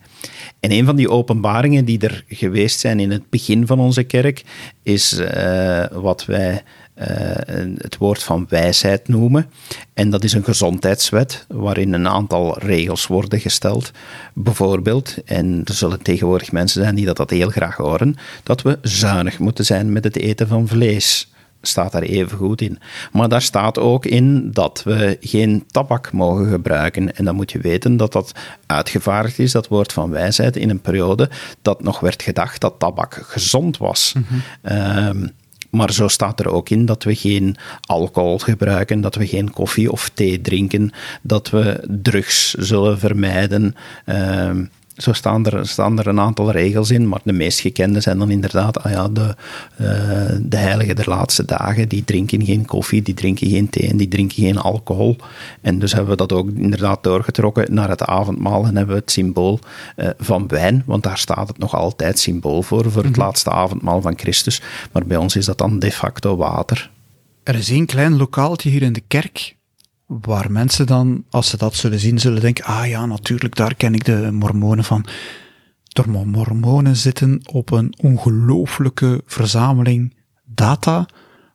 En 0.61 0.73
een 0.73 0.85
van 0.85 0.97
die 0.97 1.11
openbaringen 1.11 1.85
die 1.85 1.99
er 1.99 2.25
geweest 2.29 2.81
zijn 2.81 3.01
in 3.01 3.11
het 3.11 3.31
begin 3.31 3.67
van 3.67 3.81
onze 3.81 4.03
kerk, 4.03 4.45
is 4.83 5.21
uh, 5.21 5.85
wat 5.93 6.25
wij 6.25 6.63
het 7.77 7.97
woord 7.99 8.23
van 8.23 8.47
wijsheid 8.49 9.09
noemen. 9.09 9.51
En 9.95 10.11
dat 10.11 10.25
is 10.25 10.33
een 10.33 10.45
gezondheidswet 10.45 11.45
waarin 11.49 11.93
een 11.93 12.09
aantal 12.09 12.59
regels 12.59 13.07
worden 13.07 13.41
gesteld. 13.41 13.91
Bijvoorbeeld, 14.35 15.15
en 15.25 15.61
er 15.65 15.75
zullen 15.75 16.03
tegenwoordig 16.03 16.53
mensen 16.53 16.83
zijn 16.83 16.95
die 16.95 17.07
dat, 17.07 17.17
dat 17.17 17.31
heel 17.31 17.51
graag 17.51 17.77
horen, 17.77 18.17
dat 18.43 18.63
we 18.63 18.79
zuinig 18.83 19.39
moeten 19.39 19.65
zijn 19.65 19.93
met 19.93 20.05
het 20.05 20.17
eten 20.17 20.49
van 20.49 20.69
vlees 20.69 21.33
staat 21.63 21.93
daar 21.93 22.03
even 22.03 22.39
goed 22.39 22.61
in. 22.61 22.79
Maar 23.13 23.29
daar 23.29 23.43
staat 23.43 23.79
ook 23.79 24.07
in 24.07 24.51
dat 24.53 24.83
we 24.85 25.17
geen 25.21 25.65
tabak 25.67 26.13
mogen 26.13 26.51
gebruiken. 26.51 27.17
En 27.17 27.25
dan 27.25 27.35
moet 27.35 27.53
je 27.53 27.59
weten 27.61 27.97
dat 27.97 28.13
dat 28.13 28.33
uitgevaardigd 28.67 29.39
is, 29.39 29.53
dat 29.53 29.69
woord 29.69 29.93
van 29.93 30.11
wijsheid, 30.11 30.57
in 30.57 30.71
een 30.71 30.81
periode 30.81 31.31
dat 31.63 31.83
nog 31.83 32.01
werd 32.01 32.23
gedacht 32.23 32.61
dat 32.61 32.79
tabak 32.79 33.21
gezond 33.23 33.77
was. 33.77 34.15
Mm 34.63 35.33
maar 35.71 35.93
zo 35.93 36.09
staat 36.09 36.41
er 36.41 36.49
ook 36.49 36.69
in 36.69 36.87
dat 36.87 37.05
we 37.05 37.15
geen 37.15 37.57
alcohol 37.81 38.39
gebruiken, 38.39 39.01
dat 39.01 39.15
we 39.15 39.27
geen 39.27 39.51
koffie 39.51 39.93
of 39.93 40.11
thee 40.15 40.41
drinken, 40.41 40.93
dat 41.23 41.51
we 41.51 41.85
drugs 42.03 42.55
zullen 42.55 42.99
vermijden. 42.99 43.75
Uh, 44.07 44.51
zo 44.99 45.13
staan 45.13 45.47
er, 45.47 45.69
staan 45.69 45.99
er 45.99 46.07
een 46.07 46.21
aantal 46.21 46.51
regels 46.51 46.91
in, 46.91 47.09
maar 47.09 47.21
de 47.25 47.33
meest 47.33 47.61
gekende 47.61 48.01
zijn 48.01 48.19
dan 48.19 48.31
inderdaad 48.31 48.83
ah 48.83 48.93
ja, 48.93 49.09
de, 49.09 49.35
uh, 49.81 49.89
de 50.43 50.57
heiligen 50.57 50.97
der 50.97 51.09
laatste 51.09 51.45
dagen. 51.45 51.89
Die 51.89 52.05
drinken 52.05 52.45
geen 52.45 52.65
koffie, 52.65 53.03
die 53.03 53.15
drinken 53.15 53.49
geen 53.49 53.69
thee 53.69 53.89
en 53.89 53.97
die 53.97 54.09
drinken 54.09 54.43
geen 54.43 54.59
alcohol. 54.59 55.17
En 55.61 55.79
dus 55.79 55.93
hebben 55.93 56.11
we 56.11 56.17
dat 56.17 56.33
ook 56.33 56.51
inderdaad 56.55 57.03
doorgetrokken 57.03 57.75
naar 57.75 57.89
het 57.89 58.05
avondmaal 58.05 58.65
en 58.65 58.77
hebben 58.77 58.95
we 58.95 59.01
het 59.01 59.11
symbool 59.11 59.61
uh, 59.97 60.09
van 60.19 60.49
wijn, 60.49 60.83
want 60.87 61.03
daar 61.03 61.19
staat 61.19 61.49
het 61.49 61.59
nog 61.59 61.75
altijd 61.75 62.19
symbool 62.19 62.63
voor, 62.63 62.91
voor 62.91 63.03
het 63.03 63.17
mhm. 63.17 63.21
laatste 63.21 63.51
avondmaal 63.51 64.01
van 64.01 64.19
Christus. 64.19 64.63
Maar 64.93 65.07
bij 65.07 65.17
ons 65.17 65.37
is 65.37 65.45
dat 65.45 65.59
dan 65.59 65.79
de 65.79 65.91
facto 65.93 66.37
water. 66.37 66.91
Er 67.43 67.55
is 67.55 67.71
één 67.71 67.87
klein 67.87 68.17
lokaaltje 68.17 68.71
hier 68.71 68.83
in 68.83 68.93
de 68.93 69.03
kerk 69.09 69.57
waar 70.09 70.53
mensen 70.53 70.87
dan, 70.87 71.25
als 71.31 71.49
ze 71.49 71.57
dat 71.57 71.75
zullen 71.75 71.99
zien, 71.99 72.19
zullen 72.19 72.41
denken, 72.41 72.65
ah 72.65 72.87
ja, 72.87 73.07
natuurlijk, 73.07 73.57
daar 73.57 73.75
ken 73.75 73.95
ik 73.95 74.05
de 74.05 74.29
mormonen 74.33 74.85
van. 74.85 75.07
De 75.83 76.09
mormonen 76.09 76.97
zitten 76.97 77.41
op 77.53 77.71
een 77.71 77.95
ongelooflijke 78.01 79.23
verzameling 79.27 80.15
data, 80.45 81.07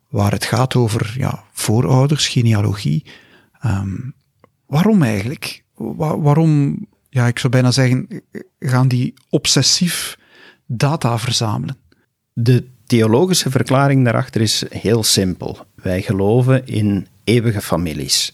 waar 0.09 0.31
het 0.31 0.45
gaat 0.45 0.75
over 0.75 1.13
ja, 1.17 1.43
voorouders, 1.51 2.27
genealogie. 2.27 3.05
Um, 3.65 4.13
waarom 4.65 5.03
eigenlijk? 5.03 5.63
waarom, 5.97 6.79
ja, 7.09 7.27
ik 7.27 7.39
zou 7.39 7.53
bijna 7.53 7.71
zeggen, 7.71 8.07
gaan 8.59 8.87
die 8.87 9.13
obsessief 9.29 10.17
data 10.65 11.19
verzamelen? 11.19 11.77
De 12.33 12.67
theologische 12.85 13.51
verklaring 13.51 14.03
daarachter 14.03 14.41
is 14.41 14.63
heel 14.69 15.03
simpel. 15.03 15.65
Wij 15.75 16.01
geloven 16.01 16.67
in 16.67 17.07
eeuwige 17.23 17.61
families 17.61 18.33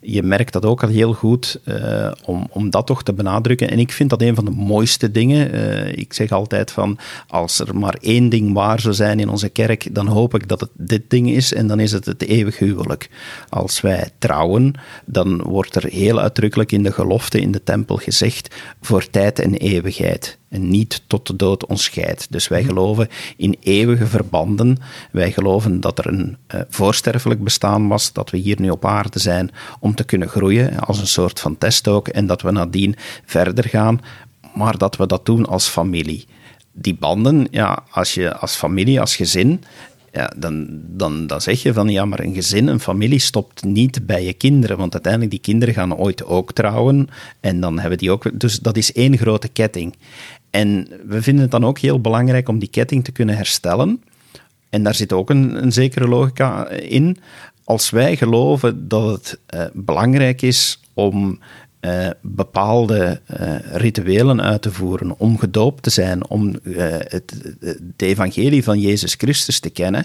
je 0.00 0.22
merkt 0.22 0.52
dat 0.52 0.64
ook 0.64 0.82
al 0.82 0.88
heel 0.88 1.12
goed 1.12 1.60
uh, 1.64 2.10
om, 2.24 2.46
om 2.50 2.70
dat 2.70 2.86
toch 2.86 3.02
te 3.02 3.12
benadrukken. 3.12 3.70
En 3.70 3.78
ik 3.78 3.92
vind 3.92 4.10
dat 4.10 4.22
een 4.22 4.34
van 4.34 4.44
de 4.44 4.50
mooiste 4.50 5.10
dingen. 5.10 5.54
Uh, 5.54 5.92
ik 5.92 6.12
zeg 6.12 6.30
altijd 6.30 6.70
van, 6.70 6.98
als 7.28 7.58
er 7.58 7.76
maar 7.76 7.96
één 8.00 8.28
ding 8.28 8.52
waar 8.52 8.80
zou 8.80 8.94
zijn 8.94 9.20
in 9.20 9.28
onze 9.28 9.48
kerk, 9.48 9.94
dan 9.94 10.06
hoop 10.06 10.34
ik 10.34 10.48
dat 10.48 10.60
het 10.60 10.70
dit 10.72 11.10
ding 11.10 11.30
is 11.30 11.52
en 11.52 11.66
dan 11.66 11.80
is 11.80 11.92
het 11.92 12.04
het 12.04 12.22
eeuwig 12.22 12.58
huwelijk. 12.58 13.10
Als 13.48 13.80
wij 13.80 14.10
trouwen, 14.18 14.74
dan 15.04 15.42
wordt 15.42 15.76
er 15.76 15.84
heel 15.84 16.20
uitdrukkelijk 16.20 16.72
in 16.72 16.82
de 16.82 16.92
gelofte 16.92 17.40
in 17.40 17.52
de 17.52 17.62
tempel 17.62 17.96
gezegd, 17.96 18.54
voor 18.80 19.10
tijd 19.10 19.38
en 19.38 19.54
eeuwigheid 19.54 20.38
en 20.48 20.68
niet 20.68 21.02
tot 21.06 21.26
de 21.26 21.36
dood 21.36 21.66
ons 21.66 21.82
scheidt. 21.82 22.26
Dus 22.30 22.48
wij 22.48 22.64
geloven 22.64 23.08
in 23.36 23.56
eeuwige 23.60 24.06
verbanden. 24.06 24.78
Wij 25.12 25.32
geloven 25.32 25.80
dat 25.80 25.98
er 25.98 26.06
een 26.06 26.36
uh, 26.54 26.60
voorsterfelijk 26.68 27.44
bestaan 27.44 27.88
was, 27.88 28.12
dat 28.12 28.30
we 28.30 28.36
hier 28.36 28.60
nu 28.60 28.70
op 28.70 28.84
aarde 28.84 29.18
zijn 29.18 29.50
om 29.80 29.94
te 29.94 30.04
kunnen 30.04 30.28
groeien, 30.28 30.80
als 30.80 31.00
een 31.00 31.06
soort 31.06 31.40
van 31.40 31.58
test 31.58 31.88
ook, 31.88 32.08
en 32.08 32.26
dat 32.26 32.42
we 32.42 32.50
nadien 32.50 32.96
verder 33.24 33.68
gaan, 33.68 34.00
maar 34.54 34.78
dat 34.78 34.96
we 34.96 35.06
dat 35.06 35.26
doen 35.26 35.46
als 35.46 35.68
familie. 35.68 36.26
Die 36.72 36.94
banden, 36.94 37.46
ja, 37.50 37.84
als 37.90 38.14
je 38.14 38.36
als 38.36 38.54
familie, 38.54 39.00
als 39.00 39.16
gezin, 39.16 39.62
ja, 40.12 40.32
dan, 40.36 40.66
dan, 40.86 41.26
dan 41.26 41.40
zeg 41.40 41.62
je 41.62 41.72
van 41.72 41.88
ja, 41.88 42.04
maar 42.04 42.20
een 42.20 42.34
gezin, 42.34 42.66
een 42.66 42.80
familie 42.80 43.18
stopt 43.18 43.64
niet 43.64 44.06
bij 44.06 44.24
je 44.24 44.32
kinderen, 44.32 44.76
want 44.76 44.92
uiteindelijk 44.92 45.32
die 45.32 45.40
kinderen 45.40 45.74
gaan 45.74 45.96
ooit 45.96 46.24
ook 46.24 46.52
trouwen 46.52 47.08
en 47.40 47.60
dan 47.60 47.78
hebben 47.78 47.98
die 47.98 48.10
ook, 48.10 48.40
dus 48.40 48.58
dat 48.58 48.76
is 48.76 48.92
één 48.92 49.18
grote 49.18 49.48
ketting. 49.48 49.96
En 50.58 50.88
we 51.06 51.22
vinden 51.22 51.42
het 51.42 51.50
dan 51.50 51.64
ook 51.64 51.78
heel 51.78 52.00
belangrijk 52.00 52.48
om 52.48 52.58
die 52.58 52.68
ketting 52.68 53.04
te 53.04 53.12
kunnen 53.12 53.36
herstellen. 53.36 54.02
En 54.68 54.82
daar 54.82 54.94
zit 54.94 55.12
ook 55.12 55.30
een, 55.30 55.72
zekere 55.72 56.08
logica 56.08 56.68
in. 56.68 57.16
Als 57.64 57.90
wij 57.90 58.16
geloven 58.16 58.88
dat 58.88 59.10
het 59.10 59.38
uh, 59.54 59.64
belangrijk 59.72 60.42
is 60.42 60.80
om 60.94 61.38
uh, 61.80 62.08
bepaalde 62.20 63.20
uh, 63.40 63.56
rituelen 63.72 64.42
uit 64.42 64.62
te 64.62 64.72
voeren, 64.72 65.18
om 65.18 65.38
gedoopt 65.38 65.82
te 65.82 65.90
zijn, 65.90 66.28
om 66.28 66.54
het, 66.62 67.54
de 67.96 68.06
evangelie 68.06 68.64
van 68.64 68.80
Jezus 68.80 69.14
Christus 69.14 69.60
te 69.60 69.70
kennen, 69.70 70.04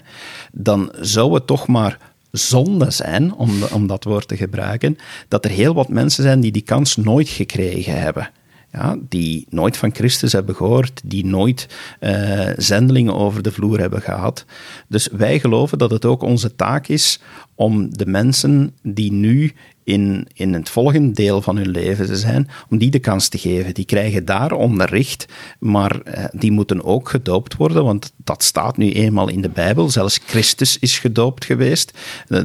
dan 0.52 0.92
zou 1.00 1.34
het 1.34 1.48
toch 1.48 1.68
maar 1.68 1.98
zonde 2.32 2.92
zijn, 2.92 3.34
om, 3.34 3.64
om 3.72 3.88
dat 3.88 4.04
woord 4.04 4.28
te 4.28 4.38
gebruiken, 4.38 4.98
dat 5.28 5.46
er 5.46 5.52
heel 5.52 5.74
wat 5.74 5.90
mensen 5.90 6.24
zijn 6.24 6.40
die 6.40 6.52
die 6.52 6.62
kans 6.62 6.96
nooit 6.96 7.30
gekregen 7.30 8.02
hebben 8.02 8.30
ja, 8.74 8.98
die 9.10 9.46
nooit 9.50 9.78
van 9.78 9.96
Christus 9.96 10.32
hebben 10.32 10.56
gehoord, 10.56 11.02
die 11.04 11.26
nooit 11.26 11.68
uh, 12.00 12.50
zendelingen 12.58 13.16
over 13.16 13.42
de 13.42 13.52
vloer 13.52 13.80
hebben 13.80 14.02
gehad. 14.02 14.46
Dus 14.88 15.10
wij 15.12 15.40
geloven 15.40 15.78
dat 15.78 15.92
het 15.92 16.06
ook 16.06 16.22
onze 16.22 16.56
taak 16.56 16.88
is 16.88 17.20
om 17.56 17.98
de 17.98 18.06
mensen 18.06 18.74
die 18.82 19.12
nu 19.12 19.54
in, 19.84 20.28
in 20.34 20.54
het 20.54 20.70
volgende 20.70 21.12
deel 21.12 21.42
van 21.42 21.58
hun 21.58 21.70
leven 21.70 22.18
zijn, 22.18 22.50
om 22.70 22.78
die 22.78 22.90
de 22.92 23.00
kans 23.00 23.28
te 23.28 23.38
geven. 23.38 23.74
Die 23.74 23.86
krijgen 23.86 24.26
daar 24.26 24.52
onderricht, 24.52 25.26
maar 25.60 26.02
eh, 26.02 26.26
die 26.32 26.52
moeten 26.52 26.84
ook 26.84 27.10
gedoopt 27.10 27.56
worden, 27.56 27.84
want 27.84 28.14
dat 28.18 28.44
staat 28.44 28.78
nu 28.78 28.92
eenmaal 28.92 29.28
in 29.28 29.42
de 29.42 29.50
Bijbel. 29.50 29.90
Zelfs 29.90 30.20
Christus 30.26 30.80
is 30.80 31.00
gedoopt 31.00 31.46
geweest. 31.46 31.98
Eh, 32.28 32.40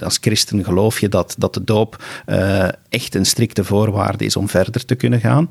als 0.00 0.18
christen 0.20 0.64
geloof 0.64 1.00
je 1.00 1.08
dat, 1.08 1.34
dat 1.38 1.54
de 1.54 1.64
doop 1.64 2.04
eh, 2.26 2.68
echt 2.88 3.14
een 3.14 3.26
strikte 3.26 3.64
voorwaarde 3.64 4.24
is 4.24 4.36
om 4.36 4.48
verder 4.48 4.84
te 4.84 4.94
kunnen 4.94 5.20
gaan. 5.20 5.46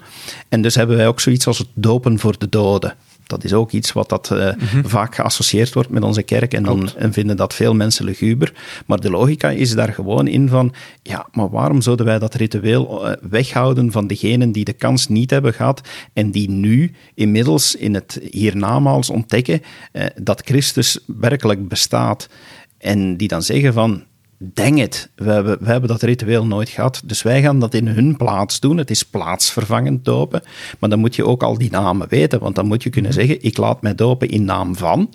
En 0.50 0.62
dus 0.62 0.76
hebben 0.76 0.98
wij 0.98 1.08
ook 1.08 1.20
zoiets 1.20 1.48
als 1.48 1.58
het 1.58 1.68
dopen 1.74 2.20
voor 2.20 2.38
de 2.38 2.50
doden 2.50 2.96
dat 3.28 3.44
is 3.44 3.54
ook 3.54 3.72
iets 3.72 3.92
wat 3.92 4.10
dat, 4.10 4.30
uh, 4.34 4.50
vaak 4.84 5.16
geassocieerd 5.16 5.74
wordt 5.74 5.90
met 5.90 6.04
onze 6.04 6.24
kerk. 6.24 6.54
En 6.54 6.64
dan 6.64 6.90
en 6.96 7.14
vinden 7.14 7.38
dat 7.38 7.54
veel 7.54 7.74
mensen 7.74 8.06
luguber. 8.06 8.54
Maar 8.86 9.00
de 9.00 9.10
logica 9.10 9.50
is 9.50 9.74
daar 9.76 9.94
gewoon 9.94 10.28
in 10.28 10.50
van, 10.50 10.74
ja, 11.02 11.28
maar 11.32 11.50
waarom 11.50 11.82
zouden 11.82 12.06
wij 12.06 12.20
dat 12.20 12.34
ritueel 12.34 13.08
uh, 13.08 13.14
weghouden 13.30 13.92
van 13.92 14.08
degenen 14.08 14.52
die 14.52 14.64
de 14.64 14.74
kans 14.74 15.08
niet 15.08 15.30
hebben 15.30 15.54
gehad 15.54 15.82
en 16.14 16.32
die 16.32 16.50
nu 16.50 16.92
inmiddels 17.14 17.76
in 17.76 17.94
het 17.94 18.20
hiernamaals 18.32 19.10
ontdekken 19.10 19.62
uh, 19.94 20.06
dat 20.22 20.42
Christus 20.46 21.00
werkelijk 21.06 21.68
bestaat. 21.68 22.30
En 22.78 23.18
die 23.18 23.28
dan 23.28 23.42
zeggen 23.42 23.74
van, 23.74 24.04
Dang 24.40 24.80
het, 24.80 25.10
we 25.16 25.32
hebben, 25.32 25.58
we 25.60 25.66
hebben 25.66 25.90
dat 25.90 26.02
ritueel 26.02 26.46
nooit 26.46 26.70
gehad. 26.70 27.02
Dus 27.06 27.22
wij 27.22 27.42
gaan 27.42 27.60
dat 27.60 27.74
in 27.74 27.88
hun 27.88 28.18
plaats 28.18 28.60
doen. 28.60 28.78
Het 28.78 28.90
is 28.90 29.04
plaatsvervangend 29.04 30.06
dopen. 30.06 30.42
Maar 30.80 30.90
dan 30.90 31.00
moet 31.00 31.16
je 31.16 31.26
ook 31.26 31.44
al 31.44 31.58
die 31.58 31.72
namen 31.72 32.08
weten. 32.10 32.40
Want 32.40 32.56
dan 32.56 32.68
moet 32.68 32.84
je 32.84 32.90
kunnen 32.90 33.14
zeggen: 33.14 33.44
ik 33.44 33.58
laat 33.58 33.82
mij 33.82 33.96
dopen 33.96 34.30
in 34.30 34.46
naam 34.46 34.76
van. 34.76 35.10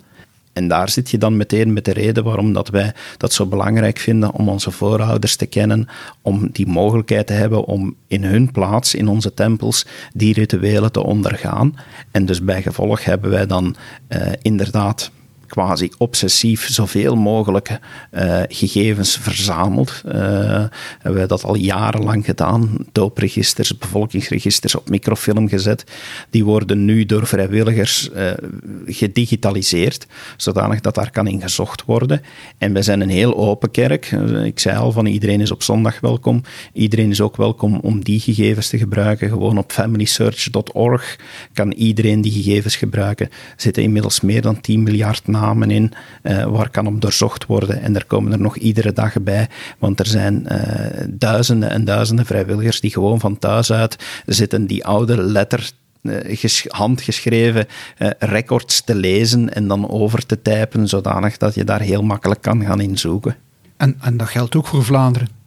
En 0.53 0.67
daar 0.67 0.89
zit 0.89 1.09
je 1.09 1.17
dan 1.17 1.37
meteen 1.37 1.73
met 1.73 1.85
de 1.85 1.93
reden 1.93 2.23
waarom 2.23 2.53
dat 2.53 2.69
wij 2.69 2.93
dat 3.17 3.33
zo 3.33 3.45
belangrijk 3.45 3.97
vinden 3.97 4.33
om 4.33 4.49
onze 4.49 4.71
voorouders 4.71 5.35
te 5.35 5.45
kennen, 5.45 5.87
om 6.21 6.49
die 6.51 6.67
mogelijkheid 6.67 7.27
te 7.27 7.33
hebben 7.33 7.65
om 7.65 7.95
in 8.07 8.23
hun 8.23 8.51
plaats, 8.51 8.95
in 8.95 9.07
onze 9.07 9.33
tempels, 9.33 9.85
die 10.13 10.33
rituelen 10.33 10.91
te 10.91 11.03
ondergaan. 11.03 11.75
En 12.11 12.25
dus 12.25 12.43
bij 12.43 12.61
gevolg 12.61 13.03
hebben 13.03 13.29
wij 13.29 13.45
dan 13.45 13.75
uh, 14.09 14.21
inderdaad 14.41 15.11
quasi 15.53 15.91
obsessief 15.97 16.67
zoveel 16.69 17.15
mogelijk 17.15 17.79
uh, 18.11 18.41
gegevens 18.47 19.17
verzameld. 19.17 20.01
Uh, 20.05 20.13
hebben 20.99 21.13
wij 21.13 21.27
dat 21.27 21.43
al 21.43 21.55
jarenlang 21.55 22.25
gedaan. 22.25 22.69
Doopregisters, 22.91 23.77
bevolkingsregisters 23.77 24.75
op 24.75 24.89
microfilm 24.89 25.49
gezet. 25.49 25.83
Die 26.29 26.45
worden 26.45 26.85
nu 26.85 27.05
door 27.05 27.27
vrijwilligers 27.27 28.09
uh, 28.15 28.31
gedigitaliseerd, 28.85 30.07
zodanig 30.37 30.79
dat 30.79 30.95
daar 30.95 31.11
kan 31.11 31.27
in 31.27 31.41
gezocht 31.41 31.85
worden. 31.85 32.21
En 32.57 32.73
wij 32.73 32.81
zijn 32.81 33.01
een 33.01 33.09
heel 33.09 33.37
open 33.37 33.71
kerk. 33.71 34.11
ik 34.43 34.59
zei 34.59 34.77
al 34.77 34.91
van 34.91 35.05
iedereen 35.05 35.41
is 35.41 35.51
op 35.51 35.63
zondag 35.63 35.99
welkom. 35.99 36.41
Iedereen 36.73 37.09
is 37.09 37.21
ook 37.21 37.35
welkom 37.35 37.79
om 37.79 38.03
die 38.03 38.19
gegevens 38.19 38.67
te 38.69 38.77
gebruiken. 38.77 39.29
Gewoon 39.29 39.57
op 39.57 39.71
familysearch.org 39.71 41.19
kan 41.53 41.71
iedereen 41.71 42.21
die 42.21 42.31
gegevens 42.31 42.75
gebruiken. 42.75 43.25
Er 43.25 43.33
zitten 43.55 43.83
inmiddels 43.83 44.21
meer 44.21 44.41
dan 44.41 44.61
10 44.61 44.83
miljard 44.83 45.27
namen 45.27 45.41
in 45.51 45.91
uh, 46.23 46.43
waar 46.43 46.69
kan 46.69 46.87
op 46.87 47.01
doorzocht 47.01 47.45
worden. 47.45 47.81
En 47.81 47.95
er 47.95 48.05
komen 48.05 48.31
er 48.31 48.39
nog 48.39 48.57
iedere 48.57 48.93
dag 48.93 49.21
bij, 49.21 49.47
want 49.79 49.99
er 49.99 50.05
zijn 50.05 50.47
uh, 50.51 50.59
duizenden 51.09 51.69
en 51.69 51.85
duizenden 51.85 52.25
vrijwilligers 52.25 52.79
die 52.79 52.91
gewoon 52.91 53.19
van 53.19 53.37
thuis 53.37 53.71
uit 53.71 53.95
zitten 54.25 54.65
die 54.65 54.85
oude 54.85 55.23
letter 55.23 55.71
eh, 56.01 56.43
handgeschreven 56.67 57.67
records 58.19 58.81
te 58.81 58.95
lezen 58.95 59.53
en 59.53 59.67
dan 59.67 59.89
over 59.89 60.25
te 60.25 60.41
typen, 60.41 60.87
zodanig 60.87 61.37
dat 61.37 61.55
je 61.55 61.63
daar 61.63 61.81
heel 61.81 62.03
makkelijk 62.03 62.41
kan 62.41 62.65
gaan 62.65 62.79
inzoeken. 62.79 63.35
En, 63.77 63.95
en 64.01 64.17
dat 64.17 64.29
geldt 64.29 64.55
ook 64.55 64.67
voor 64.67 64.83
Vlaanderen? 64.83 65.42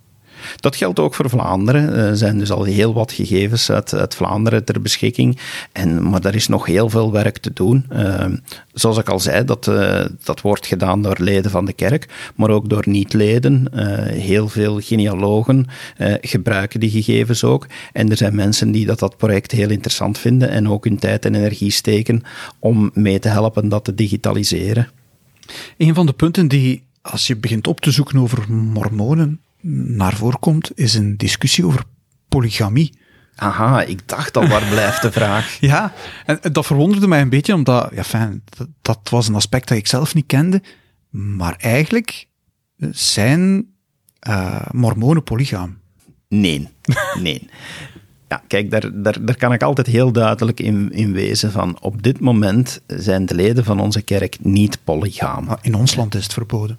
Dat 0.56 0.76
geldt 0.76 0.98
ook 0.98 1.14
voor 1.14 1.30
Vlaanderen. 1.30 1.94
Er 1.94 2.16
zijn 2.16 2.38
dus 2.38 2.50
al 2.50 2.64
heel 2.64 2.94
wat 2.94 3.12
gegevens 3.12 3.70
uit, 3.70 4.14
Vlaanderen 4.14 4.64
ter 4.64 4.82
beschikking. 4.82 5.38
En, 5.72 6.08
maar 6.08 6.24
er 6.24 6.34
is 6.34 6.48
nog 6.48 6.66
heel 6.66 6.90
veel 6.90 7.12
werk 7.12 7.38
te 7.38 7.52
doen. 7.52 7.86
Uh, 7.92 8.24
zoals 8.72 8.98
ik 8.98 9.08
al 9.08 9.20
zei, 9.20 9.44
dat, 9.44 9.66
uh, 9.66 10.04
dat 10.24 10.40
wordt 10.40 10.66
gedaan 10.66 11.02
door 11.02 11.16
leden 11.18 11.50
van 11.50 11.64
de 11.64 11.72
kerk, 11.72 12.08
maar 12.34 12.50
ook 12.50 12.68
door 12.68 12.84
niet-leden. 12.88 13.68
Uh, 13.74 13.82
heel 14.06 14.48
veel 14.48 14.80
genealogen 14.80 15.66
gebruiken 16.20 16.80
die 16.80 16.90
gegevens 16.90 17.44
ook. 17.44 17.66
En 17.92 18.10
er 18.10 18.16
zijn 18.16 18.34
mensen 18.34 18.70
die 18.70 18.86
dat, 18.86 18.98
dat 18.98 19.16
project 19.16 19.50
heel 19.52 19.70
interessant 19.70 20.18
vinden 20.18 20.48
en 20.48 20.68
ook 20.68 20.84
hun 20.84 20.98
tijd 20.98 21.24
en 21.24 21.34
energie 21.34 21.70
steken 21.70 22.22
om 22.58 22.90
mee 22.94 23.18
te 23.18 23.28
helpen 23.28 23.68
dat 23.68 23.84
te 23.84 23.94
digitaliseren. 23.94 24.88
Een 25.76 25.94
van 25.94 26.06
de 26.06 26.12
punten 26.12 26.48
die, 26.48 26.82
als 27.02 27.26
je 27.26 27.36
begint 27.36 27.66
op 27.66 27.80
te 27.80 27.90
zoeken 27.90 28.18
over 28.18 28.52
mormonen, 28.52 29.40
naar 29.74 30.16
voren 30.16 30.38
komt, 30.38 30.70
is 30.74 30.94
een 30.94 31.16
discussie 31.16 31.66
over 31.66 31.82
polygamie. 32.28 32.98
Aha, 33.36 33.82
ik 33.82 34.08
dacht 34.08 34.36
al, 34.36 34.46
waar 34.46 34.68
blijft 34.68 35.02
de 35.02 35.12
vraag? 35.12 35.56
ja, 35.60 35.92
en 36.26 36.38
dat 36.52 36.66
verwonderde 36.66 37.06
mij 37.06 37.20
een 37.20 37.28
beetje, 37.28 37.54
omdat 37.54 37.90
ja, 37.94 38.04
fijn, 38.04 38.42
dat, 38.44 38.68
dat, 38.82 39.08
was 39.10 39.28
een 39.28 39.34
aspect 39.34 39.68
dat 39.68 39.78
ik 39.78 39.86
zelf 39.86 40.14
niet 40.14 40.26
kende. 40.26 40.62
Maar 41.10 41.54
eigenlijk 41.56 42.26
zijn 42.90 43.66
uh, 44.28 44.66
mormonen 44.70 45.22
polygaam. 45.22 45.78
Nee, 46.28 46.68
nee. 47.20 47.48
Ja, 48.28 48.42
kijk, 48.46 48.70
daar, 48.70 49.02
daar, 49.02 49.24
daar 49.24 49.36
kan 49.36 49.52
ik 49.52 49.62
altijd 49.62 49.86
heel 49.86 50.12
duidelijk 50.12 50.60
in, 50.60 50.92
in 50.92 51.12
wezen 51.12 51.52
van 51.52 51.80
op 51.80 52.02
dit 52.02 52.20
moment 52.20 52.80
zijn 52.86 53.26
de 53.26 53.34
leden 53.34 53.64
van 53.64 53.80
onze 53.80 54.02
kerk 54.02 54.36
niet 54.40 54.78
polygaam. 54.84 55.48
In 55.62 55.74
ons 55.74 55.94
land 55.94 56.14
is 56.14 56.22
het 56.22 56.32
verboden 56.32 56.78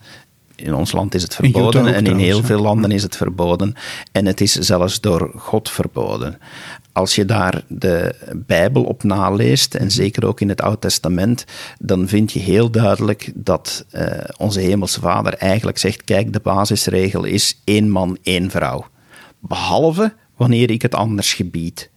in 0.58 0.74
ons 0.74 0.92
land 0.92 1.16
is 1.16 1.22
het 1.22 1.36
verboden 1.36 1.94
en 1.94 2.06
in 2.06 2.18
heel 2.18 2.44
veel 2.44 2.62
landen 2.62 2.92
is 2.92 3.04
het 3.04 3.16
verboden. 3.16 3.74
En 4.12 4.26
het 4.26 4.42
is 4.42 4.54
zelfs 4.54 5.02
door 5.02 5.32
God 5.36 5.70
verboden. 5.70 6.40
Als 6.92 7.16
je 7.16 7.26
daar 7.26 7.64
de 7.68 8.16
Bijbel 8.36 8.84
op 8.84 9.04
naleest, 9.04 9.76
en 9.76 9.92
zeker 9.92 10.26
ook 10.26 10.42
in 10.42 10.50
het 10.50 10.62
Oude 10.62 10.80
Testament, 10.80 11.46
dan 11.80 12.08
vind 12.08 12.32
je 12.32 12.40
heel 12.40 12.72
duidelijk 12.72 13.32
dat 13.36 13.86
uh, 13.92 14.02
onze 14.38 14.60
Hemelse 14.60 15.00
Vader 15.00 15.34
eigenlijk 15.34 15.78
zegt: 15.78 16.04
kijk, 16.04 16.34
de 16.34 16.40
basisregel 16.40 17.24
is 17.24 17.62
één 17.64 17.90
man, 17.90 18.18
één 18.24 18.52
vrouw. 18.52 18.86
Behalve 19.40 20.14
wanneer 20.36 20.72
ik 20.72 20.82
het 20.82 20.96
anders 20.96 21.34
gebied. 21.34 21.90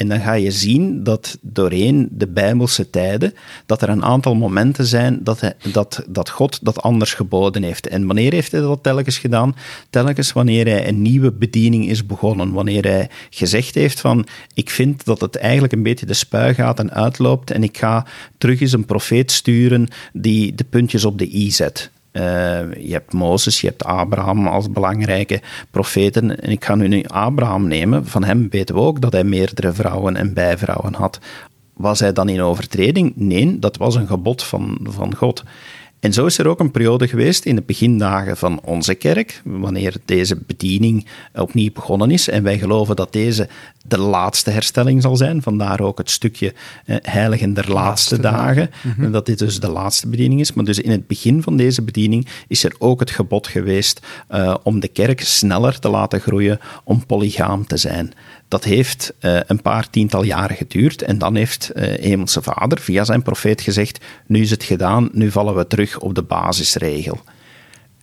En 0.00 0.08
dan 0.08 0.20
ga 0.20 0.32
je 0.32 0.50
zien 0.50 1.02
dat 1.02 1.38
doorheen 1.40 2.08
de 2.10 2.28
Bijbelse 2.28 2.90
tijden, 2.90 3.34
dat 3.66 3.82
er 3.82 3.88
een 3.88 4.04
aantal 4.04 4.34
momenten 4.34 4.86
zijn 4.86 5.20
dat, 5.22 5.54
dat, 5.72 6.04
dat 6.08 6.30
God 6.30 6.58
dat 6.62 6.82
anders 6.82 7.14
geboden 7.14 7.62
heeft. 7.62 7.86
En 7.86 8.06
wanneer 8.06 8.32
heeft 8.32 8.52
hij 8.52 8.60
dat 8.60 8.82
telkens 8.82 9.18
gedaan? 9.18 9.56
Telkens 9.90 10.32
wanneer 10.32 10.66
hij 10.66 10.88
een 10.88 11.02
nieuwe 11.02 11.32
bediening 11.32 11.88
is 11.88 12.06
begonnen. 12.06 12.52
Wanneer 12.52 12.84
hij 12.84 13.10
gezegd 13.30 13.74
heeft 13.74 14.00
van, 14.00 14.26
ik 14.54 14.70
vind 14.70 15.04
dat 15.04 15.20
het 15.20 15.36
eigenlijk 15.36 15.72
een 15.72 15.82
beetje 15.82 16.06
de 16.06 16.14
spui 16.14 16.54
gaat 16.54 16.78
en 16.78 16.92
uitloopt 16.92 17.50
en 17.50 17.62
ik 17.62 17.78
ga 17.78 18.06
terug 18.38 18.60
eens 18.60 18.72
een 18.72 18.84
profeet 18.84 19.30
sturen 19.30 19.88
die 20.12 20.54
de 20.54 20.64
puntjes 20.64 21.04
op 21.04 21.18
de 21.18 21.34
i 21.34 21.50
zet. 21.50 21.90
Uh, 22.12 22.22
je 22.74 22.92
hebt 22.92 23.12
Mozes, 23.12 23.60
je 23.60 23.66
hebt 23.66 23.84
Abraham 23.84 24.46
als 24.46 24.70
belangrijke 24.70 25.40
profeten. 25.70 26.42
En 26.42 26.50
ik 26.50 26.64
ga 26.64 26.74
nu 26.74 27.04
Abraham 27.04 27.68
nemen. 27.68 28.06
Van 28.06 28.24
hem 28.24 28.48
weten 28.50 28.74
we 28.74 28.80
ook 28.80 29.00
dat 29.00 29.12
hij 29.12 29.24
meerdere 29.24 29.72
vrouwen 29.72 30.16
en 30.16 30.34
bijvrouwen 30.34 30.94
had. 30.94 31.18
Was 31.74 32.00
hij 32.00 32.12
dan 32.12 32.28
in 32.28 32.40
overtreding? 32.40 33.12
Nee, 33.16 33.58
dat 33.58 33.76
was 33.76 33.94
een 33.94 34.06
gebod 34.06 34.42
van, 34.42 34.78
van 34.82 35.14
God. 35.14 35.44
En 36.00 36.12
zo 36.12 36.26
is 36.26 36.38
er 36.38 36.46
ook 36.46 36.60
een 36.60 36.70
periode 36.70 37.08
geweest 37.08 37.44
in 37.44 37.54
de 37.54 37.62
begindagen 37.62 38.36
van 38.36 38.60
onze 38.64 38.94
kerk, 38.94 39.42
wanneer 39.44 39.94
deze 40.04 40.36
bediening 40.46 41.06
opnieuw 41.34 41.72
begonnen 41.72 42.10
is. 42.10 42.28
En 42.28 42.42
wij 42.42 42.58
geloven 42.58 42.96
dat 42.96 43.12
deze 43.12 43.48
de 43.86 43.98
laatste 43.98 44.50
herstelling 44.50 45.02
zal 45.02 45.16
zijn. 45.16 45.42
Vandaar 45.42 45.80
ook 45.80 45.98
het 45.98 46.10
stukje 46.10 46.54
eh, 46.84 46.96
heiligen 47.02 47.54
der 47.54 47.72
laatste, 47.72 48.20
dagen. 48.20 48.70
Mhm. 48.82 49.10
Dat 49.10 49.26
dit 49.26 49.38
dus 49.38 49.60
de 49.60 49.70
laatste 49.70 50.08
bediening 50.08 50.40
is. 50.40 50.52
Maar 50.52 50.64
dus 50.64 50.78
in 50.78 50.90
het 50.90 51.06
begin 51.06 51.42
van 51.42 51.56
deze 51.56 51.82
bediening 51.82 52.26
is 52.48 52.64
er 52.64 52.74
ook 52.78 53.00
het 53.00 53.10
gebod 53.10 53.46
geweest 53.46 54.00
uh, 54.30 54.54
om 54.62 54.80
de 54.80 54.88
kerk 54.88 55.20
sneller 55.20 55.78
te 55.78 55.88
laten 55.88 56.20
groeien, 56.20 56.60
om 56.84 57.06
polygaam 57.06 57.66
te 57.66 57.76
zijn. 57.76 58.12
Dat 58.50 58.64
heeft 58.64 59.12
uh, 59.20 59.40
een 59.46 59.62
paar 59.62 59.90
tiental 59.90 60.22
jaren 60.22 60.56
geduurd 60.56 61.02
en 61.02 61.18
dan 61.18 61.34
heeft 61.34 61.70
uh, 61.74 61.82
Hemelse 61.82 62.42
Vader 62.42 62.80
via 62.80 63.04
zijn 63.04 63.22
profeet 63.22 63.60
gezegd, 63.60 64.04
nu 64.26 64.40
is 64.40 64.50
het 64.50 64.62
gedaan, 64.62 65.08
nu 65.12 65.30
vallen 65.30 65.54
we 65.54 65.66
terug 65.66 65.98
op 65.98 66.14
de 66.14 66.22
basisregel 66.22 67.20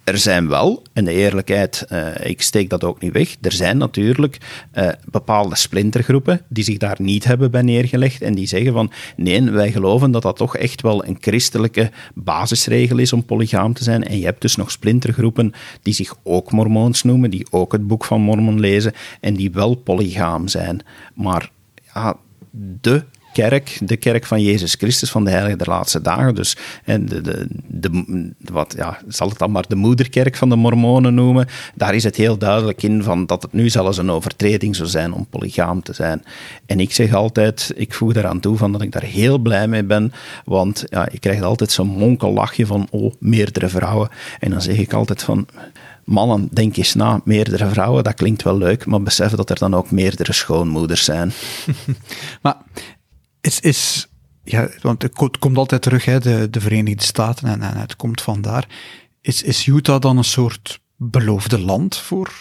er 0.08 0.18
zijn 0.18 0.48
wel, 0.48 0.84
en 0.94 1.06
de 1.06 1.12
eerlijkheid, 1.12 1.86
uh, 1.92 2.08
ik 2.24 2.42
steek 2.42 2.70
dat 2.70 2.84
ook 2.84 3.02
niet 3.02 3.14
weg, 3.14 3.36
er 3.42 3.52
zijn 3.52 3.78
natuurlijk 3.78 4.38
uh, 4.74 4.90
bepaalde 5.06 5.56
splintergroepen 5.56 6.42
die 6.48 6.64
zich 6.64 6.78
daar 6.78 6.96
niet 7.00 7.24
hebben 7.24 7.52
bij 7.52 7.62
neergelegd 7.62 8.22
en 8.22 8.36
die 8.36 8.48
zeggen 8.48 8.74
van 8.74 8.92
nee, 9.16 9.44
wij 9.44 9.72
geloven 9.72 10.12
dat 10.12 10.22
dat 10.22 10.38
toch 10.38 10.58
echt 10.58 10.82
wel 10.82 11.06
een 11.06 11.18
christelijke 11.20 11.92
basisregel 12.14 12.98
is 12.98 13.14
om 13.14 13.26
polygaam 13.26 13.74
te 13.74 13.84
zijn. 13.84 14.04
En 14.04 14.20
je 14.20 14.26
hebt 14.26 14.42
dus 14.42 14.56
nog 14.56 14.72
splintergroepen 14.72 15.54
die 15.82 15.94
zich 15.94 16.16
ook 16.24 16.52
mormoons 16.52 17.04
noemen, 17.04 17.30
die 17.30 17.48
ook 17.50 17.72
het 17.72 17.88
boek 17.88 18.06
van 18.06 18.22
Mormon 18.22 18.60
lezen 18.60 18.94
en 19.22 19.34
die 19.34 19.52
wel 19.52 19.76
polygaam 19.76 20.48
zijn. 20.48 20.82
Maar 21.14 21.52
ah, 21.94 22.14
de 22.82 23.04
kerk, 23.42 23.78
de 23.82 23.98
kerk 23.98 24.26
van 24.26 24.42
Jezus 24.42 24.74
Christus 24.74 25.12
van 25.12 25.24
de 25.24 25.30
Heilige 25.32 25.56
der 25.56 25.70
Laatste 25.70 26.02
Dagen. 26.02 26.36
Dus 26.36 26.58
en 26.84 27.06
de, 27.06 27.22
de, 27.22 27.48
de, 27.68 28.04
wat, 28.52 28.74
ja, 28.78 29.00
zal 29.08 29.30
het 29.30 29.38
dan 29.38 29.52
maar 29.52 29.66
de 29.68 29.76
moederkerk 29.76 30.36
van 30.36 30.50
de 30.50 30.56
Mormonen 30.56 31.14
noemen. 31.14 31.48
Daar 31.76 31.96
is 31.96 32.04
het 32.04 32.16
heel 32.16 32.38
duidelijk 32.38 32.84
in 32.84 33.04
van 33.04 33.26
dat 33.26 33.42
het 33.42 33.54
nu 33.54 33.70
zelfs 33.70 33.98
een 33.98 34.12
overtreding 34.12 34.76
zou 34.76 34.90
zijn 34.90 35.14
om 35.14 35.28
polygaam 35.30 35.84
te 35.84 35.94
zijn. 35.94 36.24
En 36.66 36.80
ik 36.80 36.94
zeg 36.94 37.14
altijd, 37.14 37.72
ik 37.76 37.94
voeg 37.94 38.14
daaraan 38.14 38.40
toe 38.40 38.58
van 38.58 38.72
dat 38.72 38.82
ik 38.82 38.92
daar 38.92 39.04
heel 39.04 39.38
blij 39.38 39.68
mee 39.68 39.84
ben, 39.84 40.12
want 40.46 40.84
ja, 40.90 41.08
je 41.12 41.20
krijgt 41.20 41.44
altijd 41.44 41.72
zo'n 41.72 41.88
monkellachje 41.88 42.66
van, 42.66 42.88
oh, 42.92 43.14
meerdere 43.20 43.68
vrouwen. 43.68 44.10
En 44.40 44.50
dan 44.50 44.62
zeg 44.62 44.78
ik 44.78 44.94
altijd 44.94 45.24
van 45.24 45.48
mannen, 46.08 46.50
denk 46.52 46.78
eens 46.78 46.94
na, 46.94 47.22
meerdere 47.24 47.68
vrouwen, 47.68 48.04
dat 48.04 48.14
klinkt 48.14 48.44
wel 48.44 48.58
leuk, 48.58 48.86
maar 48.86 49.02
besef 49.02 49.32
dat 49.32 49.50
er 49.50 49.58
dan 49.58 49.76
ook 49.76 49.92
meerdere 49.92 50.34
schoonmoeders 50.34 51.04
zijn. 51.04 51.32
maar 52.42 52.56
is, 53.42 53.60
is 53.60 54.08
ja, 54.48 54.70
want 54.82 55.02
het 55.02 55.38
komt 55.40 55.58
altijd 55.58 55.82
terug, 55.82 56.06
hè, 56.06 56.20
de, 56.20 56.50
de 56.50 56.60
Verenigde 56.60 57.04
Staten, 57.04 57.48
en, 57.48 57.62
en 57.62 57.78
het 57.78 57.96
komt 57.96 58.22
vandaar. 58.22 58.68
Is, 59.22 59.44
is 59.44 59.68
Utah 59.68 60.02
dan 60.02 60.18
een 60.18 60.24
soort 60.24 60.80
beloofde 60.96 61.60
land 61.60 61.98
voor 61.98 62.32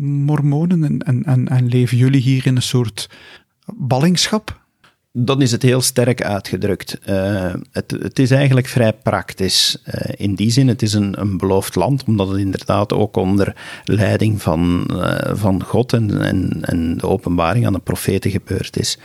mormonen? 0.00 0.84
En, 0.84 0.98
en, 0.98 1.24
en, 1.24 1.48
en 1.48 1.66
leven 1.66 1.96
jullie 1.96 2.20
hier 2.20 2.46
in 2.46 2.56
een 2.56 2.62
soort 2.62 3.10
ballingschap? 3.74 4.64
Dan 5.18 5.42
is 5.42 5.52
het 5.52 5.62
heel 5.62 5.80
sterk 5.80 6.22
uitgedrukt. 6.22 6.98
Uh, 7.08 7.54
het, 7.72 7.90
het, 7.90 8.18
is 8.18 8.30
eigenlijk 8.30 8.66
vrij 8.66 8.92
praktisch. 8.92 9.82
Uh, 9.86 10.14
in 10.16 10.34
die 10.34 10.50
zin, 10.50 10.68
het 10.68 10.82
is 10.82 10.92
een, 10.92 11.20
een 11.20 11.38
beloofd 11.38 11.74
land, 11.74 12.04
omdat 12.04 12.28
het 12.28 12.38
inderdaad 12.38 12.92
ook 12.92 13.16
onder 13.16 13.56
leiding 13.84 14.42
van, 14.42 14.90
uh, 14.92 15.18
van 15.32 15.62
God 15.62 15.92
en, 15.92 16.20
en, 16.20 16.58
en, 16.62 16.96
de 16.96 17.06
openbaring 17.06 17.66
aan 17.66 17.72
de 17.72 17.78
profeten 17.78 18.30
gebeurd 18.30 18.78
is 18.78 18.98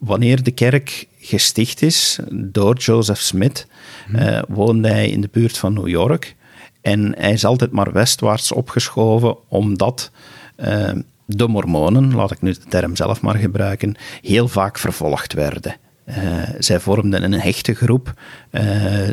wanneer 0.00 0.42
de 0.42 0.50
kerk 0.50 1.06
gesticht 1.18 1.82
is 1.82 2.18
door 2.32 2.76
Joseph 2.76 3.20
Smith, 3.20 3.66
hmm. 4.06 4.44
woonde 4.48 4.88
hij 4.88 5.08
in 5.08 5.20
de 5.20 5.28
buurt 5.32 5.58
van 5.58 5.72
New 5.72 5.88
York. 5.88 6.36
En 6.80 7.14
hij 7.18 7.32
is 7.32 7.44
altijd 7.44 7.70
maar 7.70 7.92
westwaarts 7.92 8.52
opgeschoven, 8.52 9.36
omdat 9.48 10.10
uh, 10.56 10.90
de 11.24 11.48
Mormonen, 11.48 12.14
laat 12.14 12.30
ik 12.30 12.42
nu 12.42 12.52
de 12.52 12.68
term 12.68 12.96
zelf 12.96 13.20
maar 13.20 13.36
gebruiken, 13.36 13.96
heel 14.22 14.48
vaak 14.48 14.78
vervolgd 14.78 15.32
werden. 15.32 15.76
Uh, 16.10 16.42
zij 16.58 16.80
vormden 16.80 17.22
een 17.22 17.40
hechte 17.40 17.74
groep. 17.74 18.14
Uh, 18.50 18.62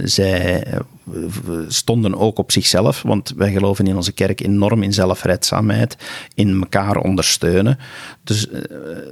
zij 0.04 0.64
stonden 1.68 2.16
ook 2.16 2.38
op 2.38 2.52
zichzelf, 2.52 3.02
want 3.02 3.34
wij 3.36 3.52
geloven 3.52 3.88
in 3.88 3.96
onze 3.96 4.12
kerk 4.12 4.42
enorm 4.42 4.84
in 4.84 4.94
zelfredzaamheid, 4.94 5.98
in 6.34 6.60
elkaar 6.60 6.98
ondersteunen. 6.98 7.78
Dus 8.24 8.48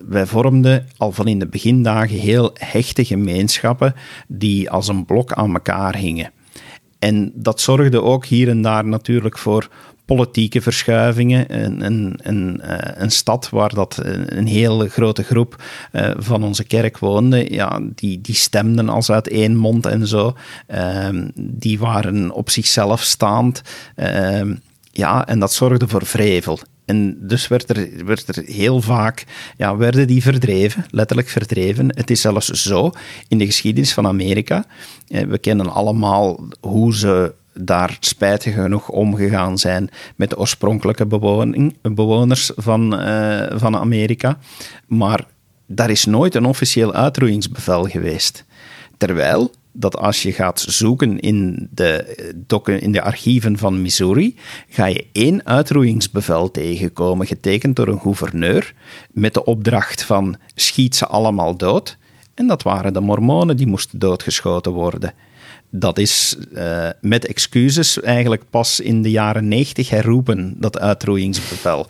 wij 0.08 0.26
vormden 0.26 0.88
al 0.98 1.12
van 1.12 1.28
in 1.28 1.40
de 1.40 1.48
begindagen 1.48 2.18
heel 2.18 2.52
hechte 2.54 3.06
gemeenschappen 3.06 3.96
die 4.28 4.70
als 4.70 4.88
een 4.88 5.06
blok 5.06 5.34
aan 5.34 5.54
elkaar 5.54 5.96
hingen. 5.96 6.32
En 7.00 7.32
dat 7.34 7.62
zorgde 7.62 8.02
ook 8.02 8.26
hier 8.26 8.50
en 8.50 8.62
daar 8.62 8.86
natuurlijk 8.86 9.38
voor 9.38 9.70
politieke 10.06 10.62
verschuivingen. 10.62 11.64
Een, 11.64 11.86
een, 11.86 12.20
een, 12.24 12.62
eh, 12.62 13.02
een 13.02 13.12
stad 13.12 13.50
waar 13.50 13.74
dat 13.74 14.02
een 14.26 14.48
hele 14.48 14.90
grote 14.90 15.24
groep 15.24 15.64
eh, 15.92 16.12
van 16.18 16.44
onze 16.44 16.64
kerk 16.64 16.98
woonde, 16.98 17.54
ja, 17.54 17.80
die, 17.96 18.22
die 18.22 18.36
stemden 18.36 18.90
als 18.90 19.12
uit 19.12 19.28
één 19.28 19.56
mond 19.56 19.86
en 19.86 20.08
zo. 20.08 20.36
Ehm, 20.68 21.30
die 21.36 21.80
waren 21.80 22.32
op 22.32 22.50
zichzelf 22.50 23.02
staand. 23.02 23.62
Ehm, 23.96 24.56
ja, 24.92 25.28
en 25.28 25.40
dat 25.40 25.54
zorgde 25.54 25.88
voor 25.88 26.06
vrevel. 26.06 26.60
En 26.86 27.18
dus 27.28 27.48
werd 27.48 27.78
er, 27.78 28.06
werd 28.06 28.38
er 28.38 28.44
heel 28.44 28.82
vaak, 28.82 29.24
ja, 29.58 29.78
werden 29.78 30.08
die 30.08 30.22
verdreven, 30.22 30.86
letterlijk 30.90 31.28
verdreven. 31.28 31.96
Het 31.96 32.10
is 32.10 32.22
zelfs 32.22 32.50
zo 32.50 32.92
in 33.28 33.38
de 33.38 33.46
geschiedenis 33.46 33.94
van 33.94 34.08
Amerika. 34.08 34.66
Eh, 35.08 35.26
we 35.26 35.38
kennen 35.38 35.70
allemaal 35.70 36.48
hoe 36.60 36.96
ze 36.96 37.34
daar 37.60 37.98
spijtig 38.00 38.54
genoeg 38.54 38.90
omgegaan 38.90 39.58
zijn 39.58 39.90
met 40.16 40.30
de 40.30 40.38
oorspronkelijke 40.38 41.06
bewoners 41.82 42.52
van, 42.56 43.02
uh, 43.02 43.46
van 43.50 43.76
Amerika. 43.76 44.38
Maar 44.88 45.26
daar 45.68 45.90
is 45.90 46.06
nooit 46.06 46.36
een 46.36 46.46
officieel 46.46 46.94
uitroeiingsbevel 46.94 47.84
geweest. 47.84 48.46
Terwijl 48.98 49.52
dat 49.72 49.98
als 49.98 50.24
je 50.24 50.32
gaat 50.32 50.66
zoeken 50.68 51.20
in 51.20 51.68
de, 51.72 52.16
in 52.80 52.92
de 52.92 53.02
archieven 53.02 53.58
van 53.58 53.82
Missouri, 53.82 54.36
ga 54.70 54.86
je 54.86 55.06
één 55.12 55.46
uitroeiingsbevel 55.46 56.52
tegenkomen, 56.52 57.28
getekend 57.28 57.76
door 57.76 57.88
een 57.88 58.00
gouverneur, 58.00 58.74
met 59.12 59.34
de 59.34 59.46
opdracht 59.46 60.04
van 60.04 60.36
schiet 60.56 60.96
ze 60.96 61.08
allemaal 61.08 61.58
dood. 61.58 61.98
En 62.34 62.48
dat 62.48 62.64
waren 62.64 62.94
de 62.94 63.00
mormonen 63.00 63.58
die 63.58 63.68
moesten 63.68 64.00
doodgeschoten 64.00 64.72
worden 64.72 65.14
dat 65.80 65.98
is 65.98 66.36
uh, 66.54 66.90
met 67.02 67.26
excuses 67.26 68.02
eigenlijk 68.02 68.44
pas 68.50 68.80
in 68.80 69.02
de 69.02 69.12
jaren 69.12 69.48
90 69.48 69.90
herroepen, 69.90 70.56
dat 70.58 70.80
uitroeiingsbevel. 70.80 71.88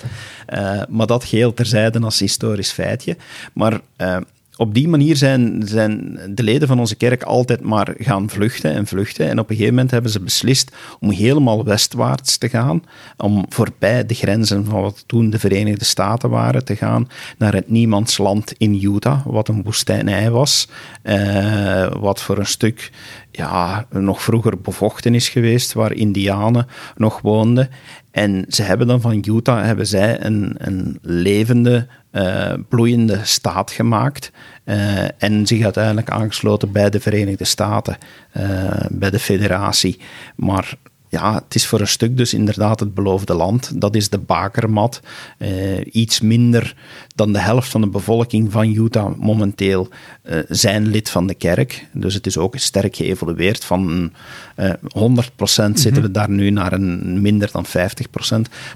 Uh, 0.53 0.81
maar 0.89 1.07
dat 1.07 1.23
geheel 1.23 1.53
terzijde 1.53 1.99
als 1.99 2.19
historisch 2.19 2.71
feitje. 2.71 3.17
Maar 3.53 3.79
uh, 3.97 4.17
op 4.57 4.73
die 4.73 4.87
manier 4.87 5.15
zijn, 5.15 5.61
zijn 5.65 6.19
de 6.29 6.43
leden 6.43 6.67
van 6.67 6.79
onze 6.79 6.95
kerk 6.95 7.23
altijd 7.23 7.61
maar 7.61 7.93
gaan 7.97 8.29
vluchten 8.29 8.73
en 8.73 8.87
vluchten. 8.87 9.29
En 9.29 9.39
op 9.39 9.49
een 9.49 9.55
gegeven 9.55 9.73
moment 9.73 9.91
hebben 9.91 10.11
ze 10.11 10.19
beslist 10.19 10.71
om 10.99 11.09
helemaal 11.09 11.63
westwaarts 11.63 12.37
te 12.37 12.49
gaan, 12.49 12.83
om 13.17 13.45
voorbij 13.49 14.05
de 14.05 14.13
grenzen 14.13 14.65
van 14.65 14.81
wat 14.81 15.03
toen 15.05 15.29
de 15.29 15.39
Verenigde 15.39 15.85
Staten 15.85 16.29
waren 16.29 16.65
te 16.65 16.75
gaan, 16.75 17.09
naar 17.37 17.53
het 17.53 17.69
niemandsland 17.69 18.53
in 18.57 18.79
Utah, 18.83 19.25
wat 19.25 19.47
een 19.47 19.63
woestijnij 19.63 20.31
was, 20.31 20.67
eh, 21.01 21.87
wat 21.99 22.21
voor 22.21 22.37
een 22.37 22.45
stuk 22.45 22.91
ja, 23.35 23.85
nog 23.89 24.21
vroeger 24.21 24.61
bevochten 24.61 25.15
is 25.15 25.29
geweest, 25.29 25.73
waar 25.73 25.93
Indianen 25.93 26.67
nog 26.95 27.21
woonden. 27.21 27.69
En 28.11 28.45
ze 28.47 28.63
hebben 28.63 28.87
dan 28.87 29.01
van 29.01 29.23
Utah 29.27 29.63
hebben 29.63 29.87
zij 29.87 30.25
een, 30.25 30.55
een 30.57 30.99
levende, 31.01 31.87
uh, 32.11 32.53
bloeiende 32.69 33.19
staat 33.23 33.71
gemaakt. 33.71 34.31
Uh, 34.65 35.23
en 35.23 35.47
zich 35.47 35.63
uiteindelijk 35.63 36.09
aangesloten 36.09 36.71
bij 36.71 36.89
de 36.89 36.99
Verenigde 36.99 37.45
Staten, 37.45 37.97
uh, 38.37 38.69
bij 38.89 39.09
de 39.09 39.19
federatie. 39.19 39.99
Maar 40.35 40.73
ja, 41.15 41.33
het 41.33 41.55
is 41.55 41.67
voor 41.67 41.79
een 41.79 41.87
stuk 41.87 42.17
dus 42.17 42.33
inderdaad 42.33 42.79
het 42.79 42.93
beloofde 42.93 43.33
land. 43.33 43.81
Dat 43.81 43.95
is 43.95 44.09
de 44.09 44.17
bakermat. 44.17 45.01
Uh, 45.37 45.49
iets 45.91 46.21
minder 46.21 46.75
dan 47.15 47.33
de 47.33 47.39
helft 47.39 47.69
van 47.69 47.81
de 47.81 47.87
bevolking 47.87 48.51
van 48.51 48.75
Utah 48.75 49.15
momenteel 49.17 49.87
uh, 50.23 50.39
zijn 50.49 50.87
lid 50.87 51.09
van 51.09 51.27
de 51.27 51.33
kerk. 51.33 51.87
Dus 51.91 52.13
het 52.13 52.25
is 52.25 52.37
ook 52.37 52.57
sterk 52.57 52.95
geëvolueerd. 52.95 53.65
Van 53.65 54.11
uh, 54.55 54.69
eh, 54.69 54.73
100% 54.73 55.73
zitten 55.73 55.93
we 55.93 55.99
mhm. 55.99 56.11
daar 56.11 56.29
nu 56.29 56.49
naar 56.49 56.73
een 56.73 57.21
minder 57.21 57.49
dan 57.51 57.65
50%. 57.67 57.69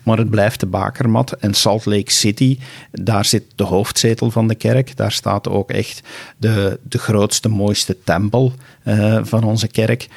Maar 0.03 0.17
het 0.17 0.29
blijft 0.29 0.59
de 0.59 0.65
bakermat. 0.65 1.31
En 1.31 1.53
Salt 1.53 1.85
Lake 1.85 2.11
City, 2.11 2.59
daar 2.91 3.25
zit 3.25 3.43
de 3.55 3.63
hoofdzetel 3.63 4.31
van 4.31 4.47
de 4.47 4.55
kerk. 4.55 4.97
Daar 4.97 5.11
staat 5.11 5.47
ook 5.49 5.71
echt 5.71 6.01
de, 6.37 6.79
de 6.83 6.97
grootste, 6.97 7.49
mooiste 7.49 7.97
tempel 8.03 8.53
van 9.23 9.43
onze 9.43 9.67
kerk 9.67 10.07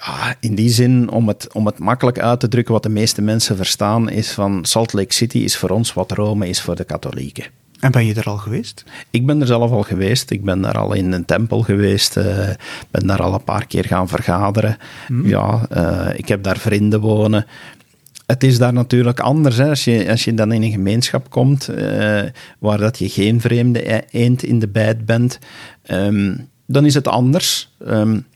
ja, 0.00 0.34
in 0.40 0.54
die 0.54 0.68
zin, 0.68 1.10
om 1.10 1.28
het, 1.28 1.52
om 1.52 1.66
het 1.66 1.78
makkelijk 1.78 2.18
uit 2.18 2.40
te 2.40 2.48
drukken, 2.48 2.72
wat 2.72 2.82
de 2.82 2.88
meeste 2.88 3.22
mensen 3.22 3.56
verstaan, 3.56 4.10
is 4.10 4.30
van 4.30 4.64
Salt 4.64 4.92
Lake 4.92 5.14
City 5.14 5.38
is 5.38 5.56
voor 5.56 5.70
ons 5.70 5.92
wat 5.92 6.12
Rome 6.12 6.48
is 6.48 6.60
voor 6.60 6.76
de 6.76 6.84
katholieken. 6.84 7.44
En 7.80 7.90
ben 7.90 8.06
je 8.06 8.14
er 8.14 8.24
al 8.24 8.36
geweest? 8.36 8.84
Ik 9.10 9.26
ben 9.26 9.40
er 9.40 9.46
zelf 9.46 9.70
al 9.70 9.82
geweest. 9.82 10.30
Ik 10.30 10.44
ben 10.44 10.60
daar 10.60 10.78
al 10.78 10.92
in 10.92 11.12
een 11.12 11.24
tempel 11.24 11.62
geweest. 11.62 12.16
Uh, 12.16 12.48
ben 12.90 13.06
daar 13.06 13.22
al 13.22 13.34
een 13.34 13.44
paar 13.44 13.66
keer 13.66 13.84
gaan 13.84 14.08
vergaderen. 14.08 14.76
Hmm. 15.06 15.26
Ja, 15.26 15.66
uh, 15.76 16.08
ik 16.18 16.28
heb 16.28 16.42
daar 16.42 16.58
vrienden 16.58 17.00
wonen. 17.00 17.46
Het 18.26 18.42
is 18.42 18.58
daar 18.58 18.72
natuurlijk 18.72 19.20
anders. 19.20 19.56
Hè. 19.56 19.68
Als, 19.68 19.84
je, 19.84 20.10
als 20.10 20.24
je 20.24 20.34
dan 20.34 20.52
in 20.52 20.62
een 20.62 20.70
gemeenschap 20.70 21.30
komt 21.30 21.70
uh, 21.70 22.22
waar 22.58 22.78
dat 22.78 22.98
je 22.98 23.08
geen 23.08 23.40
vreemde 23.40 23.92
e-, 23.92 24.00
eend 24.10 24.42
in 24.42 24.58
de 24.58 24.68
bijt 24.68 25.04
bent, 25.04 25.38
um, 25.90 26.48
dan 26.66 26.86
is 26.86 26.94
het 26.94 27.08
anders. 27.08 27.74
Um, 27.86 28.26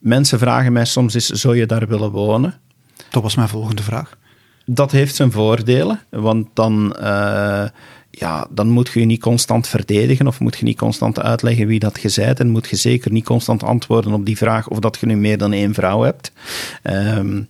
Mensen 0.00 0.38
vragen 0.38 0.72
mij 0.72 0.84
soms 0.84 1.14
eens, 1.14 1.26
zou 1.26 1.56
je 1.56 1.66
daar 1.66 1.88
willen 1.88 2.10
wonen? 2.10 2.54
Dat 3.10 3.22
was 3.22 3.34
mijn 3.34 3.48
volgende 3.48 3.82
vraag. 3.82 4.18
Dat 4.64 4.90
heeft 4.90 5.14
zijn 5.14 5.32
voordelen, 5.32 6.00
want 6.10 6.48
dan, 6.54 6.96
uh, 7.00 7.64
ja, 8.10 8.46
dan 8.50 8.68
moet 8.68 8.90
je 8.92 9.00
je 9.00 9.06
niet 9.06 9.20
constant 9.20 9.68
verdedigen 9.68 10.26
of 10.26 10.40
moet 10.40 10.58
je 10.58 10.64
niet 10.64 10.78
constant 10.78 11.20
uitleggen 11.20 11.66
wie 11.66 11.78
dat 11.78 12.00
je 12.00 12.12
bent 12.16 12.40
en 12.40 12.48
moet 12.48 12.68
je 12.68 12.76
zeker 12.76 13.12
niet 13.12 13.24
constant 13.24 13.62
antwoorden 13.62 14.12
op 14.12 14.26
die 14.26 14.36
vraag 14.36 14.68
of 14.68 14.78
dat 14.78 14.98
je 15.00 15.06
nu 15.06 15.16
meer 15.16 15.38
dan 15.38 15.52
één 15.52 15.74
vrouw 15.74 16.02
hebt. 16.02 16.32
Um, 16.82 17.48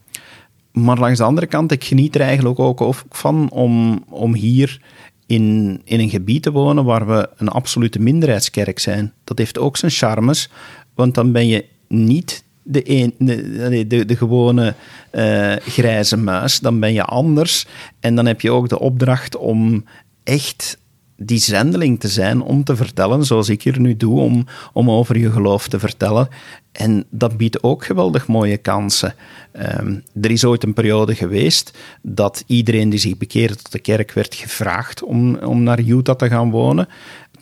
maar 0.72 0.98
langs 0.98 1.18
de 1.18 1.24
andere 1.24 1.46
kant, 1.46 1.72
ik 1.72 1.84
geniet 1.84 2.14
er 2.14 2.20
eigenlijk 2.20 2.58
ook 2.58 2.94
van 3.10 3.50
om, 3.50 4.04
om 4.08 4.34
hier 4.34 4.80
in, 5.26 5.80
in 5.84 6.00
een 6.00 6.10
gebied 6.10 6.42
te 6.42 6.50
wonen 6.50 6.84
waar 6.84 7.06
we 7.06 7.28
een 7.36 7.48
absolute 7.48 7.98
minderheidskerk 7.98 8.78
zijn. 8.78 9.12
Dat 9.24 9.38
heeft 9.38 9.58
ook 9.58 9.76
zijn 9.76 9.90
charmes, 9.90 10.50
want 10.94 11.14
dan 11.14 11.32
ben 11.32 11.46
je 11.46 11.64
niet 11.90 12.44
de, 12.62 12.90
een, 12.90 13.14
de, 13.18 13.86
de, 13.86 14.04
de 14.04 14.16
gewone 14.16 14.74
uh, 15.12 15.52
grijze 15.56 16.16
muis, 16.16 16.60
dan 16.60 16.80
ben 16.80 16.92
je 16.92 17.04
anders. 17.04 17.66
En 18.00 18.14
dan 18.14 18.26
heb 18.26 18.40
je 18.40 18.50
ook 18.50 18.68
de 18.68 18.78
opdracht 18.78 19.36
om 19.36 19.84
echt 20.24 20.78
die 21.22 21.38
zendeling 21.38 22.00
te 22.00 22.08
zijn 22.08 22.42
om 22.42 22.64
te 22.64 22.76
vertellen, 22.76 23.24
zoals 23.24 23.48
ik 23.48 23.62
hier 23.62 23.80
nu 23.80 23.96
doe, 23.96 24.20
om, 24.20 24.46
om 24.72 24.90
over 24.90 25.18
je 25.18 25.30
geloof 25.30 25.68
te 25.68 25.78
vertellen. 25.78 26.28
En 26.72 27.04
dat 27.10 27.36
biedt 27.36 27.62
ook 27.62 27.84
geweldig 27.84 28.26
mooie 28.26 28.56
kansen. 28.56 29.14
Ehm, 29.52 29.94
er 30.20 30.30
is 30.30 30.44
ooit 30.44 30.62
een 30.62 30.72
periode 30.72 31.14
geweest 31.14 31.78
dat 32.02 32.44
iedereen 32.46 32.90
die 32.90 32.98
zich 32.98 33.16
bekeerde 33.16 33.56
tot 33.56 33.72
de 33.72 33.78
kerk 33.78 34.12
werd 34.12 34.34
gevraagd 34.34 35.02
om, 35.02 35.34
om 35.34 35.62
naar 35.62 35.80
Utah 35.80 36.16
te 36.16 36.28
gaan 36.28 36.50
wonen. 36.50 36.88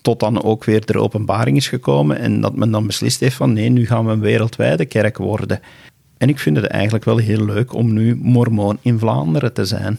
Tot 0.02 0.20
dan 0.20 0.42
ook 0.42 0.64
weer 0.64 0.86
de 0.86 1.00
openbaring 1.00 1.56
is 1.56 1.68
gekomen 1.68 2.18
en 2.18 2.40
dat 2.40 2.56
men 2.56 2.70
dan 2.70 2.86
beslist 2.86 3.20
heeft 3.20 3.36
van 3.36 3.52
nee, 3.52 3.68
nu 3.68 3.86
gaan 3.86 4.06
we 4.06 4.12
een 4.12 4.20
wereldwijde 4.20 4.84
kerk 4.84 5.16
worden. 5.16 5.60
En 6.18 6.28
ik 6.28 6.38
vind 6.38 6.56
het 6.56 6.66
eigenlijk 6.66 7.04
wel 7.04 7.16
heel 7.16 7.44
leuk 7.44 7.74
om 7.74 7.92
nu 7.92 8.16
mormoon 8.16 8.78
in 8.80 8.98
Vlaanderen 8.98 9.52
te 9.52 9.64
zijn. 9.64 9.98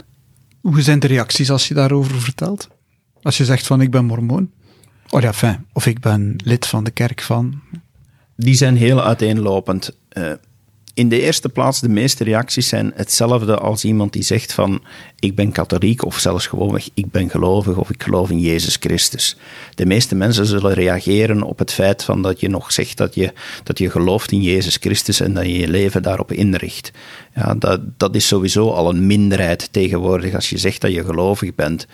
Hoe 0.62 0.82
zijn 0.82 1.00
de 1.00 1.08
reacties 1.08 1.52
als 1.52 1.68
je 1.68 1.74
daarover 1.74 2.22
vertelt? 2.22 2.68
Als 3.22 3.38
je 3.38 3.46
zegt 3.46 3.68
van 3.68 3.82
ik 3.82 3.92
ben 3.92 4.06
mormoon? 4.06 4.52
Oh 5.10 5.22
ja, 5.22 5.34
fijn. 5.34 5.66
Of 5.74 5.86
ik 5.86 6.00
ben 6.00 6.36
lid 6.44 6.66
van 6.66 6.84
de 6.84 6.92
kerk 6.92 7.22
van... 7.22 7.62
Die 8.36 8.54
zijn 8.54 8.78
heel 8.78 9.04
uiteenlopend. 9.04 9.96
Uh, 10.18 10.32
in 11.00 11.10
de 11.10 11.22
eerste 11.22 11.50
plaats, 11.50 11.80
de 11.80 11.90
meeste 11.90 12.24
reacties 12.24 12.68
zijn 12.68 12.92
hetzelfde 12.96 13.58
als 13.58 13.86
iemand 13.86 14.14
die 14.14 14.24
zegt 14.24 14.54
van 14.54 14.82
ik 15.20 15.36
ben 15.36 15.52
katholiek 15.52 16.06
of 16.06 16.20
zelfs 16.20 16.48
gewoonweg 16.48 16.90
ik 16.94 17.12
ben 17.12 17.30
gelovig 17.30 17.78
of 17.78 17.90
ik 17.90 18.04
geloof 18.04 18.30
in 18.30 18.40
Jezus 18.40 18.76
Christus. 18.80 19.38
De 19.76 19.86
meeste 19.86 20.16
mensen 20.16 20.46
zullen 20.46 20.74
reageren 20.74 21.44
op 21.44 21.60
het 21.60 21.74
feit 21.74 22.04
van 22.04 22.22
dat 22.22 22.40
je 22.40 22.50
nog 22.50 22.72
zegt 22.72 22.98
dat 22.98 23.16
je, 23.16 23.34
dat 23.64 23.78
je 23.78 23.90
gelooft 23.90 24.32
in 24.32 24.42
Jezus 24.42 24.76
Christus 24.76 25.20
en 25.20 25.34
dat 25.34 25.46
je 25.46 25.60
je 25.60 25.68
leven 25.68 26.04
daarop 26.04 26.32
inricht. 26.32 26.92
Ja, 27.36 27.56
dat, 27.56 27.82
dat 27.98 28.16
is 28.16 28.28
sowieso 28.28 28.70
al 28.70 28.90
een 28.90 29.08
minderheid 29.08 29.70
tegenwoordig 29.72 30.36
als 30.36 30.50
je 30.50 30.58
zegt 30.58 30.82
dat 30.82 30.94
je 30.94 31.04
gelovig 31.04 31.56
bent. 31.56 31.88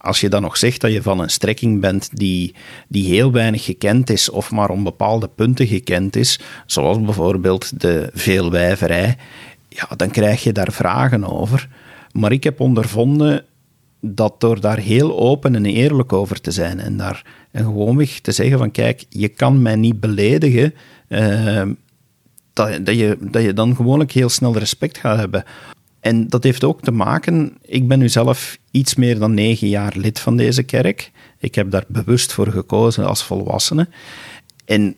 Als 0.00 0.20
je 0.20 0.28
dan 0.28 0.42
nog 0.42 0.56
zegt 0.56 0.80
dat 0.80 0.92
je 0.92 1.02
van 1.02 1.20
een 1.20 1.30
strekking 1.30 1.80
bent 1.80 2.10
die, 2.12 2.54
die 2.88 3.06
heel 3.06 3.32
weinig 3.32 3.64
gekend 3.64 4.10
is 4.10 4.30
of 4.30 4.50
maar 4.50 4.70
om 4.70 4.84
bepaalde 4.84 5.28
punten 5.28 5.66
gekend 5.66 6.16
is, 6.16 6.40
zoals 6.66 7.00
bijvoorbeeld 7.00 7.80
de 7.80 8.10
veelwijverij, 8.14 9.16
ja, 9.68 9.88
dan 9.96 10.10
krijg 10.10 10.42
je 10.42 10.52
daar 10.52 10.72
vragen 10.72 11.24
over. 11.24 11.68
Maar 12.12 12.32
ik 12.32 12.44
heb 12.44 12.60
ondervonden 12.60 13.44
dat 14.00 14.40
door 14.40 14.60
daar 14.60 14.78
heel 14.78 15.18
open 15.18 15.54
en 15.54 15.64
eerlijk 15.64 16.12
over 16.12 16.40
te 16.40 16.50
zijn 16.50 16.80
en 16.80 16.96
daar 16.96 17.24
en 17.50 17.64
gewoonweg 17.64 18.20
te 18.20 18.32
zeggen 18.32 18.58
van 18.58 18.70
kijk, 18.70 19.04
je 19.08 19.28
kan 19.28 19.62
mij 19.62 19.76
niet 19.76 20.00
beledigen, 20.00 20.74
uh, 21.08 21.62
dat, 22.52 22.96
je, 22.96 23.18
dat 23.20 23.42
je 23.42 23.52
dan 23.52 23.76
gewoonlijk 23.76 24.12
heel 24.12 24.28
snel 24.28 24.58
respect 24.58 24.98
gaat 24.98 25.18
hebben. 25.18 25.44
En 26.00 26.28
dat 26.28 26.42
heeft 26.42 26.64
ook 26.64 26.80
te 26.80 26.90
maken, 26.90 27.56
ik 27.62 27.88
ben 27.88 27.98
nu 27.98 28.08
zelf 28.08 28.58
iets 28.70 28.94
meer 28.94 29.18
dan 29.18 29.34
negen 29.34 29.68
jaar 29.68 29.92
lid 29.96 30.20
van 30.20 30.36
deze 30.36 30.62
kerk. 30.62 31.10
Ik 31.38 31.54
heb 31.54 31.70
daar 31.70 31.84
bewust 31.88 32.32
voor 32.32 32.48
gekozen 32.48 33.06
als 33.06 33.24
volwassene. 33.24 33.88
En 34.64 34.96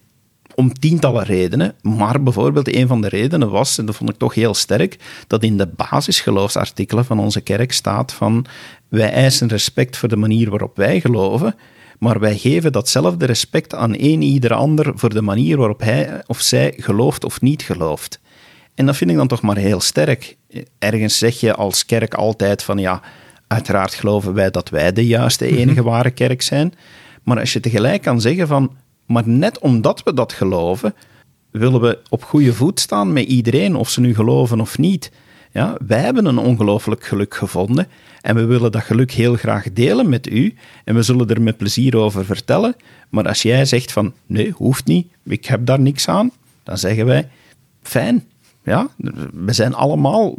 om 0.55 0.73
tientallen 0.73 1.25
redenen, 1.25 1.75
maar 1.81 2.23
bijvoorbeeld 2.23 2.75
een 2.75 2.87
van 2.87 3.01
de 3.01 3.09
redenen 3.09 3.51
was, 3.51 3.79
en 3.79 3.87
dat 3.87 3.97
vond 3.97 4.11
ik 4.11 4.17
toch 4.17 4.35
heel 4.35 4.55
sterk, 4.55 4.97
dat 5.27 5.43
in 5.43 5.57
de 5.57 5.67
basisgeloofsartikelen 5.67 7.05
van 7.05 7.19
onze 7.19 7.41
kerk 7.41 7.73
staat 7.73 8.13
van 8.13 8.47
wij 8.89 9.13
eisen 9.13 9.49
respect 9.49 9.97
voor 9.97 10.09
de 10.09 10.17
manier 10.17 10.51
waarop 10.51 10.77
wij 10.77 11.01
geloven, 11.01 11.55
maar 11.99 12.21
wij 12.21 12.39
geven 12.39 12.73
datzelfde 12.73 13.27
respect 13.27 13.75
aan 13.75 13.93
een 13.93 14.23
ieder 14.23 14.55
ander 14.55 14.93
voor 14.95 15.15
de 15.15 15.23
manier 15.23 15.57
waarop 15.57 15.81
hij 15.81 16.23
of 16.27 16.41
zij 16.41 16.75
gelooft 16.77 17.25
of 17.25 17.41
niet 17.41 17.63
gelooft. 17.63 18.21
En 18.75 18.87
dat 18.87 18.97
vind 18.97 19.11
ik 19.11 19.17
dan 19.17 19.29
toch 19.29 19.43
maar 19.43 19.57
heel 19.57 19.81
sterk. 19.81 20.37
Ergens 20.79 21.19
zeg 21.19 21.41
je 21.41 21.55
als 21.55 21.87
kerk 21.87 22.15
altijd 22.15 22.63
van 22.63 22.79
ja, 22.79 23.01
uiteraard 23.47 23.95
geloven 23.95 24.35
wij 24.35 24.51
dat 24.51 24.69
wij 24.69 24.93
de 24.93 25.07
juiste, 25.07 25.45
mhm. 25.45 25.55
enige 25.55 25.83
ware 25.83 26.11
kerk 26.11 26.43
zijn. 26.43 26.75
Maar 27.23 27.39
als 27.39 27.53
je 27.53 27.61
tegelijk 27.61 28.03
kan 28.03 28.21
zeggen 28.21 28.47
van, 28.47 28.77
maar 29.07 29.29
net 29.29 29.59
omdat 29.59 30.03
we 30.03 30.15
dat 30.15 30.33
geloven, 30.33 30.95
willen 31.51 31.81
we 31.81 31.99
op 32.09 32.23
goede 32.23 32.55
voet 32.55 32.81
staan 32.81 33.13
met 33.13 33.25
iedereen, 33.25 33.75
of 33.75 33.91
ze 33.91 34.01
nu 34.01 34.15
geloven 34.15 34.61
of 34.61 34.79
niet. 34.79 35.11
Ja, 35.53 35.77
wij 35.87 36.01
hebben 36.01 36.27
een 36.27 36.39
ongelooflijk 36.39 37.05
geluk 37.05 37.35
gevonden 37.35 37.89
en 38.21 38.35
we 38.35 38.45
willen 38.45 38.73
dat 38.73 38.83
geluk 38.83 39.11
heel 39.11 39.35
graag 39.35 39.73
delen 39.73 40.09
met 40.09 40.31
u 40.31 40.55
en 40.85 40.95
we 40.95 41.03
zullen 41.03 41.29
er 41.29 41.43
met 41.43 41.57
plezier 41.57 41.97
over 41.97 42.25
vertellen. 42.25 42.77
Maar 43.09 43.29
als 43.29 43.43
jij 43.43 43.65
zegt 43.65 43.93
van 43.93 44.13
nee, 44.27 44.51
hoeft 44.51 44.87
niet, 44.87 45.07
ik 45.25 45.45
heb 45.45 45.67
daar 45.67 45.81
niks 45.81 46.09
aan, 46.09 46.31
dan 46.63 46.79
zeggen 46.79 47.07
wij 47.07 47.29
fijn, 47.83 48.25
ja, 48.65 48.89
we 49.33 49.53
zijn 49.53 49.75
allemaal 49.75 50.35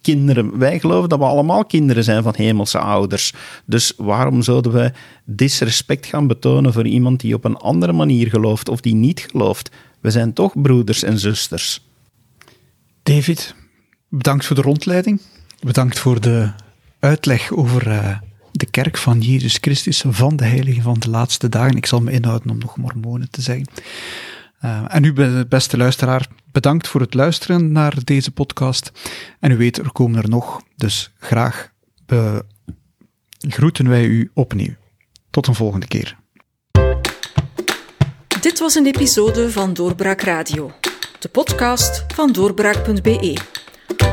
kinderen. 0.00 0.58
Wij 0.58 0.78
geloven 0.78 1.08
dat 1.08 1.18
we 1.18 1.24
allemaal 1.24 1.64
kinderen 1.64 2.04
zijn 2.04 2.22
van 2.22 2.34
hemelse 2.36 2.78
ouders. 2.78 3.32
Dus 3.64 3.92
waarom 3.96 4.42
zouden 4.42 4.72
we 4.72 4.92
disrespect 5.24 6.06
gaan 6.06 6.26
betonen 6.26 6.72
voor 6.72 6.86
iemand 6.86 7.20
die 7.20 7.34
op 7.34 7.44
een 7.44 7.56
andere 7.56 7.92
manier 7.92 8.28
gelooft 8.28 8.68
of 8.68 8.80
die 8.80 8.94
niet 8.94 9.20
gelooft? 9.30 9.70
We 10.00 10.10
zijn 10.10 10.32
toch 10.32 10.62
broeders 10.62 11.02
en 11.02 11.18
zusters. 11.18 11.86
David, 13.02 13.54
bedankt 14.08 14.46
voor 14.46 14.56
de 14.56 14.62
rondleiding. 14.62 15.20
Bedankt 15.60 15.98
voor 15.98 16.20
de 16.20 16.50
uitleg 16.98 17.52
over 17.52 17.86
uh, 17.86 18.18
de 18.52 18.66
kerk 18.66 18.96
van 18.96 19.20
Jezus 19.20 19.58
Christus, 19.60 20.04
van 20.08 20.36
de 20.36 20.44
heilige 20.44 20.82
van 20.82 20.98
de 20.98 21.10
laatste 21.10 21.48
dagen. 21.48 21.76
Ik 21.76 21.86
zal 21.86 22.00
me 22.00 22.12
inhouden 22.12 22.50
om 22.50 22.58
nog 22.58 22.76
mormonen 22.76 23.30
te 23.30 23.42
zeggen. 23.42 23.66
Uh, 24.64 24.84
en 24.88 25.04
u, 25.04 25.12
beste 25.48 25.76
luisteraar, 25.76 26.26
bedankt 26.52 26.88
voor 26.88 27.00
het 27.00 27.14
luisteren 27.14 27.72
naar 27.72 27.94
deze 28.04 28.32
podcast. 28.32 28.92
En 29.40 29.50
u 29.50 29.56
weet, 29.56 29.78
er 29.78 29.92
komen 29.92 30.22
er 30.22 30.28
nog, 30.28 30.62
dus 30.76 31.12
graag 31.18 31.70
groeten 33.38 33.88
wij 33.88 34.04
u 34.04 34.30
opnieuw. 34.34 34.74
Tot 35.30 35.46
een 35.46 35.54
volgende 35.54 35.86
keer. 35.86 36.16
Dit 38.40 38.58
was 38.58 38.74
een 38.74 38.86
episode 38.86 39.50
van 39.50 39.74
Doorbraak 39.74 40.20
Radio, 40.20 40.72
de 41.18 41.28
podcast 41.28 42.04
van 42.14 42.32
doorbraak.be. 42.32 43.36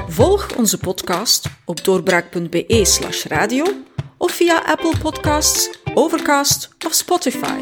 Volg 0.07 0.55
onze 0.55 0.77
podcast 0.77 1.49
op 1.65 1.83
doorbraak.be/slash 1.83 3.25
radio 3.25 3.65
of 4.17 4.31
via 4.31 4.63
Apple 4.65 4.93
Podcasts, 5.01 5.69
Overcast 5.93 6.69
of 6.85 6.93
Spotify. 6.93 7.61